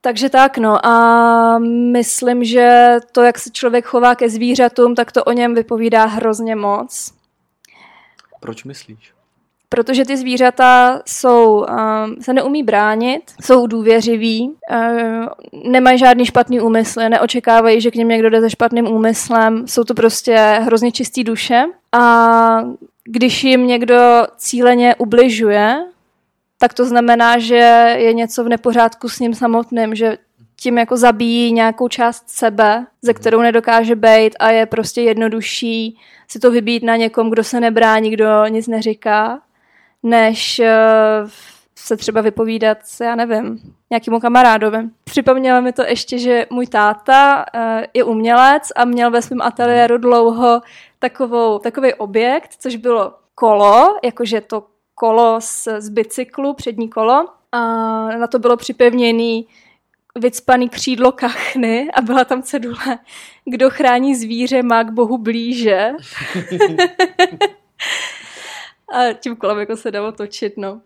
Takže 0.00 0.28
tak, 0.28 0.58
no 0.58 0.86
a 0.86 1.58
myslím, 1.92 2.44
že 2.44 2.96
to, 3.12 3.22
jak 3.22 3.38
se 3.38 3.50
člověk 3.50 3.84
chová 3.84 4.14
ke 4.14 4.28
zvířatům, 4.28 4.94
tak 4.94 5.12
to 5.12 5.24
o 5.24 5.32
něm 5.32 5.54
vypovídá 5.54 6.04
hrozně 6.04 6.56
moc. 6.56 7.12
Proč 8.40 8.64
myslíš? 8.64 9.17
Protože 9.68 10.04
ty 10.04 10.16
zvířata 10.16 11.02
jsou, 11.06 11.54
um, 11.58 12.16
se 12.22 12.32
neumí 12.32 12.62
bránit, 12.62 13.22
jsou 13.42 13.66
důvěřiví, 13.66 14.50
um, 14.70 15.28
nemají 15.72 15.98
žádný 15.98 16.26
špatný 16.26 16.60
úmysl, 16.60 17.00
neočekávají, 17.08 17.80
že 17.80 17.90
k 17.90 17.94
něm 17.94 18.08
někdo 18.08 18.30
jde 18.30 18.40
se 18.40 18.50
špatným 18.50 18.86
úmyslem, 18.86 19.66
jsou 19.66 19.84
to 19.84 19.94
prostě 19.94 20.36
hrozně 20.62 20.92
čistý 20.92 21.24
duše. 21.24 21.64
A 21.92 22.60
když 23.04 23.44
jim 23.44 23.66
někdo 23.66 24.26
cíleně 24.36 24.94
ubližuje, 24.94 25.84
tak 26.58 26.74
to 26.74 26.84
znamená, 26.84 27.38
že 27.38 27.94
je 27.98 28.12
něco 28.12 28.44
v 28.44 28.48
nepořádku 28.48 29.08
s 29.08 29.20
ním 29.20 29.34
samotným, 29.34 29.94
že 29.94 30.18
tím 30.60 30.78
jako 30.78 30.96
zabíjí 30.96 31.52
nějakou 31.52 31.88
část 31.88 32.30
sebe, 32.30 32.86
ze 33.02 33.14
kterou 33.14 33.40
nedokáže 33.40 33.96
být 33.96 34.36
a 34.38 34.50
je 34.50 34.66
prostě 34.66 35.02
jednodušší 35.02 35.98
si 36.28 36.38
to 36.38 36.50
vybít 36.50 36.82
na 36.82 36.96
někom, 36.96 37.30
kdo 37.30 37.44
se 37.44 37.60
nebrání, 37.60 38.10
kdo 38.10 38.46
nic 38.46 38.68
neříká, 38.68 39.40
než 40.02 40.60
uh, 40.60 41.30
se 41.74 41.96
třeba 41.96 42.20
vypovídat, 42.20 42.78
já 43.00 43.14
nevím, 43.14 43.58
nějakému 43.90 44.20
kamarádovi. 44.20 44.78
Připomnělo 45.04 45.62
mi 45.62 45.72
to 45.72 45.82
ještě, 45.82 46.18
že 46.18 46.46
můj 46.50 46.66
táta 46.66 47.44
uh, 47.54 47.84
je 47.94 48.04
umělec 48.04 48.62
a 48.76 48.84
měl 48.84 49.10
ve 49.10 49.22
svém 49.22 49.42
ateliéru 49.42 49.98
dlouho 49.98 50.60
takovou, 50.98 51.58
takový 51.58 51.94
objekt, 51.94 52.50
což 52.58 52.76
bylo 52.76 53.14
kolo, 53.34 53.98
jakože 54.04 54.40
to 54.40 54.66
kolo 54.94 55.40
z, 55.40 55.68
z 55.78 55.88
bicyklu, 55.88 56.54
přední 56.54 56.88
kolo. 56.88 57.28
A 57.52 57.58
na 58.08 58.26
to 58.26 58.38
bylo 58.38 58.56
připevněný 58.56 59.46
vycpaný 60.18 60.68
křídlo 60.68 61.12
kachny 61.12 61.90
a 61.94 62.02
byla 62.02 62.24
tam 62.24 62.42
cedule, 62.42 62.98
kdo 63.44 63.70
chrání 63.70 64.14
zvíře, 64.14 64.62
má 64.62 64.82
k 64.82 64.90
bohu 64.90 65.18
blíže. 65.18 65.92
a 68.92 69.12
tím 69.12 69.36
kolem 69.36 69.58
jako 69.58 69.76
se 69.76 69.90
dalo 69.90 70.12
točit, 70.12 70.56
no. 70.56 70.80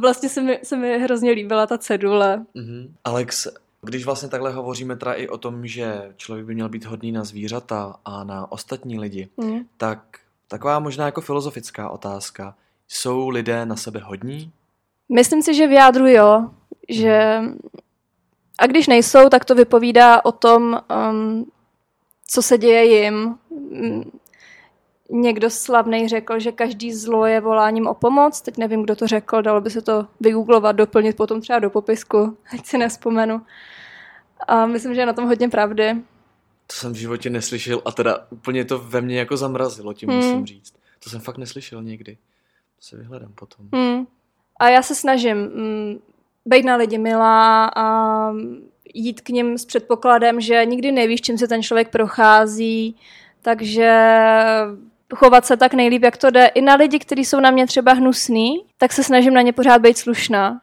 Vlastně 0.00 0.28
se 0.28 0.42
mi, 0.42 0.60
se 0.62 0.76
mi 0.76 0.98
hrozně 0.98 1.30
líbila 1.30 1.66
ta 1.66 1.78
cedule. 1.78 2.44
Mm-hmm. 2.56 2.90
Alex, 3.04 3.48
když 3.82 4.04
vlastně 4.04 4.28
takhle 4.28 4.52
hovoříme 4.52 4.96
teda 4.96 5.12
i 5.12 5.28
o 5.28 5.38
tom, 5.38 5.66
že 5.66 6.12
člověk 6.16 6.46
by 6.46 6.54
měl 6.54 6.68
být 6.68 6.84
hodný 6.84 7.12
na 7.12 7.24
zvířata 7.24 7.96
a 8.04 8.24
na 8.24 8.52
ostatní 8.52 8.98
lidi, 8.98 9.28
mm. 9.36 9.60
tak 9.76 10.00
taková 10.48 10.78
možná 10.78 11.06
jako 11.06 11.20
filozofická 11.20 11.90
otázka. 11.90 12.54
Jsou 12.88 13.28
lidé 13.28 13.66
na 13.66 13.76
sebe 13.76 14.00
hodní? 14.00 14.52
Myslím 15.08 15.42
si, 15.42 15.54
že 15.54 15.66
v 15.66 15.72
jádru 15.72 16.06
jo. 16.06 16.50
Že... 16.88 17.40
A 18.58 18.66
když 18.66 18.86
nejsou, 18.86 19.28
tak 19.28 19.44
to 19.44 19.54
vypovídá 19.54 20.24
o 20.24 20.32
tom, 20.32 20.80
um, 21.10 21.50
co 22.26 22.42
se 22.42 22.58
děje 22.58 22.84
jim. 22.84 23.38
Někdo 25.10 25.50
slavný 25.50 26.08
řekl, 26.08 26.38
že 26.38 26.52
každý 26.52 26.94
zlo 26.94 27.26
je 27.26 27.40
voláním 27.40 27.86
o 27.86 27.94
pomoc. 27.94 28.40
Teď 28.40 28.56
nevím, 28.56 28.82
kdo 28.82 28.96
to 28.96 29.06
řekl, 29.06 29.42
dalo 29.42 29.60
by 29.60 29.70
se 29.70 29.82
to 29.82 30.06
vygooglovat, 30.20 30.76
doplnit 30.76 31.16
potom 31.16 31.40
třeba 31.40 31.58
do 31.58 31.70
popisku, 31.70 32.36
ať 32.52 32.66
si 32.66 32.78
nespomenu. 32.78 33.42
A 34.48 34.66
myslím, 34.66 34.94
že 34.94 35.00
je 35.00 35.06
na 35.06 35.12
tom 35.12 35.26
hodně 35.26 35.48
pravdy. 35.48 35.96
To 36.66 36.76
jsem 36.76 36.92
v 36.92 36.96
životě 36.96 37.30
neslyšel 37.30 37.82
a 37.84 37.92
teda 37.92 38.26
úplně 38.30 38.64
to 38.64 38.78
ve 38.78 39.00
mně 39.00 39.18
jako 39.18 39.36
zamrazilo, 39.36 39.94
tím 39.94 40.08
hmm. 40.08 40.18
musím 40.18 40.46
říct. 40.46 40.74
To 41.04 41.10
jsem 41.10 41.20
fakt 41.20 41.38
neslyšel 41.38 41.82
nikdy. 41.82 42.14
To 42.76 42.82
se 42.82 42.96
vyhledám 42.96 43.32
potom. 43.32 43.66
Hmm. 43.72 44.06
A 44.58 44.68
já 44.68 44.82
se 44.82 44.94
snažím 44.94 45.36
mm, 45.36 45.98
být 46.46 46.64
na 46.64 46.76
lidi 46.76 46.98
milá 46.98 47.70
a 47.76 48.32
jít 48.94 49.20
k 49.20 49.28
ním 49.28 49.58
s 49.58 49.64
předpokladem, 49.64 50.40
že 50.40 50.64
nikdy 50.64 50.92
nevíš, 50.92 51.20
čím 51.20 51.38
se 51.38 51.48
ten 51.48 51.62
člověk 51.62 51.88
prochází, 51.88 52.96
takže 53.42 54.12
chovat 55.14 55.46
se 55.46 55.56
tak 55.56 55.74
nejlíp, 55.74 56.02
jak 56.02 56.16
to 56.16 56.30
jde. 56.30 56.46
I 56.46 56.60
na 56.60 56.74
lidi, 56.74 56.98
kteří 56.98 57.24
jsou 57.24 57.40
na 57.40 57.50
mě 57.50 57.66
třeba 57.66 57.92
hnusný, 57.92 58.64
tak 58.78 58.92
se 58.92 59.04
snažím 59.04 59.34
na 59.34 59.42
ně 59.42 59.52
pořád 59.52 59.82
být 59.82 59.98
slušná. 59.98 60.60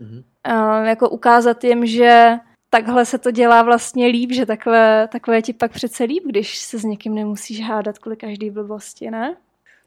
Mm-hmm. 0.00 0.24
A 0.44 0.84
jako 0.84 1.08
ukázat 1.08 1.64
jim, 1.64 1.86
že 1.86 2.32
takhle 2.70 3.04
se 3.04 3.18
to 3.18 3.30
dělá 3.30 3.62
vlastně 3.62 4.06
líp, 4.06 4.32
že 4.32 4.46
takhle, 4.46 5.08
takhle 5.12 5.36
je 5.36 5.42
ti 5.42 5.52
pak 5.52 5.72
přece 5.72 6.04
líp, 6.04 6.22
když 6.26 6.58
se 6.58 6.78
s 6.78 6.84
někým 6.84 7.14
nemusíš 7.14 7.60
hádat 7.60 7.98
kvůli 7.98 8.16
každý 8.16 8.50
blbosti, 8.50 9.10
ne? 9.10 9.36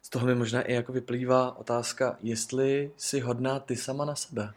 Z 0.01 0.09
toho 0.09 0.25
mi 0.25 0.35
možná 0.35 0.61
i 0.61 0.73
jako 0.73 0.91
vyplývá 0.91 1.57
otázka, 1.57 2.17
jestli 2.23 2.91
jsi 2.97 3.19
hodná 3.19 3.59
ty 3.59 3.75
sama 3.75 4.05
na 4.05 4.15
sebe. 4.15 4.49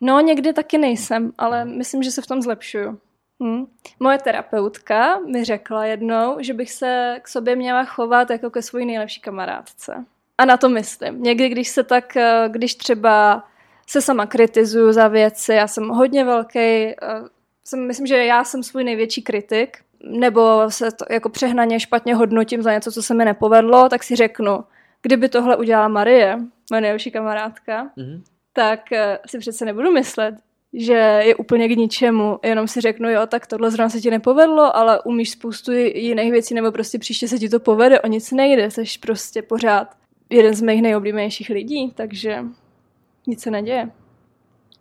No, 0.00 0.20
někdy 0.20 0.52
taky 0.52 0.78
nejsem, 0.78 1.32
ale 1.38 1.64
myslím, 1.64 2.02
že 2.02 2.10
se 2.10 2.22
v 2.22 2.26
tom 2.26 2.42
zlepšuju. 2.42 2.98
Hm. 3.42 3.66
Moje 4.00 4.18
terapeutka 4.18 5.18
mi 5.18 5.44
řekla 5.44 5.84
jednou, 5.84 6.36
že 6.40 6.54
bych 6.54 6.72
se 6.72 7.18
k 7.22 7.28
sobě 7.28 7.56
měla 7.56 7.84
chovat 7.84 8.30
jako 8.30 8.50
ke 8.50 8.62
své 8.62 8.84
nejlepší 8.84 9.20
kamarádce. 9.20 10.04
A 10.38 10.44
na 10.44 10.56
to 10.56 10.68
myslím. 10.68 11.22
Někdy, 11.22 11.48
když 11.48 11.68
se 11.68 11.84
tak, 11.84 12.16
eh, 12.16 12.44
když 12.48 12.74
třeba 12.74 13.44
se 13.86 14.02
sama 14.02 14.26
kritizuju 14.26 14.92
za 14.92 15.08
věci, 15.08 15.52
já 15.52 15.66
jsem 15.66 15.88
hodně 15.88 16.24
velký, 16.24 16.58
eh, 16.58 16.94
jsem, 17.64 17.86
myslím, 17.86 18.06
že 18.06 18.24
já 18.24 18.44
jsem 18.44 18.62
svůj 18.62 18.84
největší 18.84 19.22
kritik, 19.22 19.78
nebo 20.00 20.70
se 20.70 20.90
to 20.90 21.04
jako 21.10 21.28
přehnaně 21.28 21.80
špatně 21.80 22.14
hodnotím 22.14 22.62
za 22.62 22.72
něco, 22.72 22.92
co 22.92 23.02
se 23.02 23.14
mi 23.14 23.24
nepovedlo, 23.24 23.88
tak 23.88 24.02
si 24.02 24.16
řeknu, 24.16 24.64
kdyby 25.02 25.28
tohle 25.28 25.56
udělala 25.56 25.88
Marie, 25.88 26.38
moje 26.70 26.80
nejlepší 26.80 27.10
kamarádka, 27.10 27.90
mm-hmm. 27.96 28.22
tak 28.52 28.92
eh, 28.92 29.18
si 29.26 29.38
přece 29.38 29.64
nebudu 29.64 29.92
myslet, 29.92 30.34
že 30.78 30.92
je 31.24 31.34
úplně 31.34 31.68
k 31.68 31.76
ničemu, 31.76 32.38
jenom 32.42 32.68
si 32.68 32.80
řeknu, 32.80 33.10
jo, 33.10 33.26
tak 33.26 33.46
tohle 33.46 33.70
zrovna 33.70 33.88
se 33.88 34.00
ti 34.00 34.10
nepovedlo, 34.10 34.76
ale 34.76 35.00
umíš 35.00 35.30
spoustu 35.30 35.72
jiných 35.72 36.32
věcí, 36.32 36.54
nebo 36.54 36.72
prostě 36.72 36.98
příště 36.98 37.28
se 37.28 37.38
ti 37.38 37.48
to 37.48 37.60
povede, 37.60 38.00
o 38.00 38.06
nic 38.06 38.32
nejde, 38.32 38.70
jsi 38.70 38.82
prostě 39.00 39.42
pořád 39.42 39.96
jeden 40.30 40.54
z 40.54 40.62
mých 40.62 40.82
nejoblíbenějších 40.82 41.50
lidí, 41.50 41.92
takže 41.94 42.44
nic 43.26 43.42
se 43.42 43.50
neděje. 43.50 43.90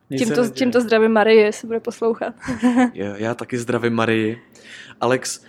Nic 0.09 0.21
tímto, 0.21 0.41
neděje. 0.41 0.53
tímto 0.53 0.81
zdravím 0.81 1.11
Marie, 1.11 1.53
se 1.53 1.67
bude 1.67 1.79
poslouchat. 1.79 2.35
já, 2.93 3.17
já 3.17 3.33
taky 3.33 3.57
zdravím 3.57 3.93
Marii. 3.93 4.41
Alex, 5.01 5.45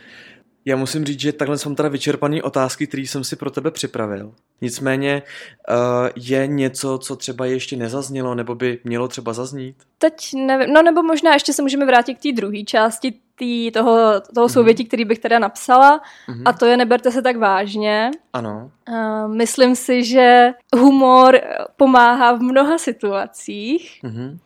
já 0.67 0.77
musím 0.77 1.05
říct, 1.05 1.21
že 1.21 1.33
takhle 1.33 1.59
jsem 1.59 1.75
teda 1.75 1.89
vyčerpaný 1.89 2.43
otázky, 2.43 2.87
které 2.87 3.03
jsem 3.03 3.25
si 3.25 3.37
pro 3.37 3.51
tebe 3.51 3.71
připravil. 3.71 4.33
Nicméně 4.61 5.23
uh, 5.69 5.77
je 6.17 6.47
něco, 6.47 6.99
co 6.99 7.17
třeba 7.17 7.47
ještě 7.47 7.77
nezaznělo, 7.77 8.35
nebo 8.35 8.55
by 8.55 8.79
mělo 8.85 9.09
třeba 9.09 9.33
zaznít? 9.33 9.77
Teď 9.99 10.15
nevím, 10.35 10.73
no 10.73 10.83
nebo 10.83 11.03
možná 11.03 11.33
ještě 11.33 11.53
se 11.53 11.63
můžeme 11.63 11.87
vrátit 11.87 12.15
k 12.15 12.23
té 12.23 12.33
druhé 12.33 12.63
části 12.63 13.15
tý, 13.35 13.71
toho, 13.71 14.21
toho 14.35 14.47
mm-hmm. 14.47 14.53
souvětí, 14.53 14.85
který 14.85 15.05
bych 15.05 15.19
teda 15.19 15.39
napsala, 15.39 16.01
mm-hmm. 16.29 16.43
a 16.45 16.53
to 16.53 16.67
je 16.67 16.77
neberte 16.77 17.11
se 17.11 17.23
tak 17.23 17.37
vážně. 17.37 18.11
Ano. 18.33 18.71
Uh, 18.89 19.35
myslím 19.35 19.77
si, 19.77 20.05
že 20.05 20.53
humor 20.77 21.41
pomáhá 21.77 22.33
v 22.33 22.41
mnoha 22.41 22.79
situacích. 22.79 24.01
Mm-hmm. 24.05 24.39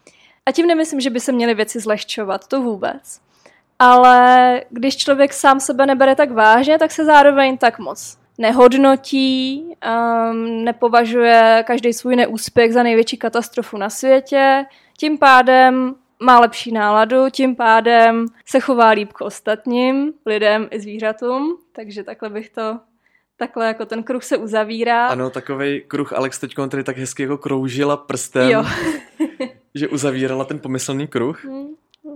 A 0.46 0.52
tím 0.52 0.66
nemyslím, 0.66 1.00
že 1.00 1.10
by 1.10 1.20
se 1.20 1.32
měly 1.32 1.54
věci 1.54 1.80
zlehčovat, 1.80 2.46
to 2.46 2.62
vůbec 2.62 3.20
ale 3.82 4.62
když 4.70 4.96
člověk 4.96 5.32
sám 5.32 5.60
sebe 5.60 5.86
nebere 5.86 6.14
tak 6.14 6.30
vážně, 6.30 6.78
tak 6.78 6.90
se 6.90 7.04
zároveň 7.04 7.58
tak 7.58 7.78
moc 7.78 8.18
nehodnotí, 8.38 9.64
um, 9.64 10.64
nepovažuje 10.64 11.64
každý 11.66 11.92
svůj 11.92 12.16
neúspěch 12.16 12.72
za 12.72 12.82
největší 12.82 13.16
katastrofu 13.16 13.76
na 13.78 13.90
světě, 13.90 14.64
tím 14.98 15.18
pádem 15.18 15.94
má 16.22 16.40
lepší 16.40 16.72
náladu, 16.72 17.30
tím 17.30 17.56
pádem 17.56 18.26
se 18.46 18.60
chová 18.60 18.88
líp 18.90 19.12
k 19.12 19.20
ostatním 19.20 20.12
lidem 20.26 20.68
i 20.70 20.80
zvířatům, 20.80 21.58
takže 21.72 22.04
takhle 22.04 22.30
bych 22.30 22.50
to 22.50 22.78
takhle 23.36 23.66
jako 23.66 23.86
ten 23.86 24.02
kruh 24.02 24.24
se 24.24 24.36
uzavírá. 24.36 25.06
Ano, 25.06 25.30
takový 25.30 25.82
kruh 25.88 26.12
Alex 26.12 26.38
teď 26.38 26.54
tady 26.68 26.84
tak 26.84 26.98
hezky 26.98 27.22
jako 27.22 27.38
kroužila 27.38 27.96
prstem, 27.96 28.50
jo. 28.50 28.64
že 29.74 29.88
uzavírala 29.88 30.44
ten 30.44 30.58
pomyslný 30.58 31.06
kruh. 31.06 31.44
Hmm. 31.44 31.59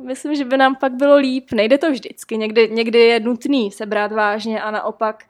Myslím, 0.04 0.34
že 0.34 0.44
by 0.44 0.56
nám 0.56 0.76
pak 0.76 0.92
bylo 0.92 1.16
líp. 1.16 1.52
Nejde 1.52 1.78
to 1.78 1.90
vždycky. 1.90 2.36
Někdy, 2.36 2.68
někdy 2.72 2.98
je 2.98 3.20
nutný 3.20 3.70
se 3.70 3.86
brát 3.86 4.12
vážně 4.12 4.62
a 4.62 4.70
naopak 4.70 5.24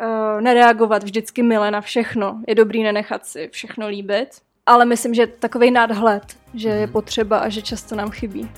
uh, 0.00 0.40
nereagovat 0.40 1.02
vždycky 1.02 1.42
mile 1.42 1.70
na 1.70 1.80
všechno. 1.80 2.40
Je 2.48 2.54
dobrý 2.54 2.82
nenechat 2.82 3.26
si 3.26 3.48
všechno 3.52 3.88
líbit. 3.88 4.28
Ale 4.66 4.84
myslím, 4.84 5.14
že 5.14 5.26
takový 5.26 5.70
nadhled, 5.70 6.22
že 6.54 6.68
je 6.68 6.86
mhm. 6.86 6.92
potřeba 6.92 7.38
a 7.38 7.48
že 7.48 7.62
často 7.62 7.96
nám 7.96 8.10
chybí. 8.10 8.50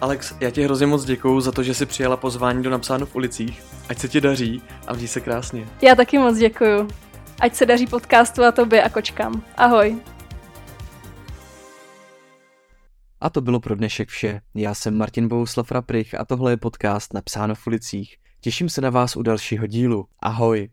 Alex, 0.00 0.34
já 0.40 0.50
ti 0.50 0.62
hrozně 0.62 0.86
moc 0.86 1.04
děkuju 1.04 1.40
za 1.40 1.52
to, 1.52 1.62
že 1.62 1.74
jsi 1.74 1.86
přijala 1.86 2.16
pozvání 2.16 2.62
do 2.62 2.70
Napsáno 2.70 3.06
v 3.06 3.16
ulicích. 3.16 3.62
Ať 3.88 3.98
se 3.98 4.08
ti 4.08 4.20
daří 4.20 4.62
a 4.86 4.92
měj 4.92 5.08
se 5.08 5.20
krásně. 5.20 5.66
Já 5.82 5.94
taky 5.94 6.18
moc 6.18 6.38
děkuju. 6.38 6.88
Ať 7.40 7.54
se 7.54 7.66
daří 7.66 7.86
podcastu 7.86 8.44
a 8.44 8.52
tobě 8.52 8.82
a 8.82 8.88
kočkám. 8.88 9.42
Ahoj. 9.56 10.13
A 13.24 13.30
to 13.30 13.40
bylo 13.40 13.60
pro 13.60 13.74
dnešek 13.74 14.08
vše. 14.08 14.40
Já 14.54 14.74
jsem 14.74 14.96
Martin 14.96 15.28
Bouslav 15.28 15.70
Raprych 15.70 16.20
a 16.20 16.24
tohle 16.24 16.52
je 16.52 16.56
podcast 16.56 17.14
Napsáno 17.14 17.54
v 17.54 17.66
ulicích. 17.66 18.16
Těším 18.40 18.68
se 18.68 18.80
na 18.80 18.90
vás 18.90 19.16
u 19.16 19.22
dalšího 19.22 19.66
dílu. 19.66 20.06
Ahoj. 20.20 20.68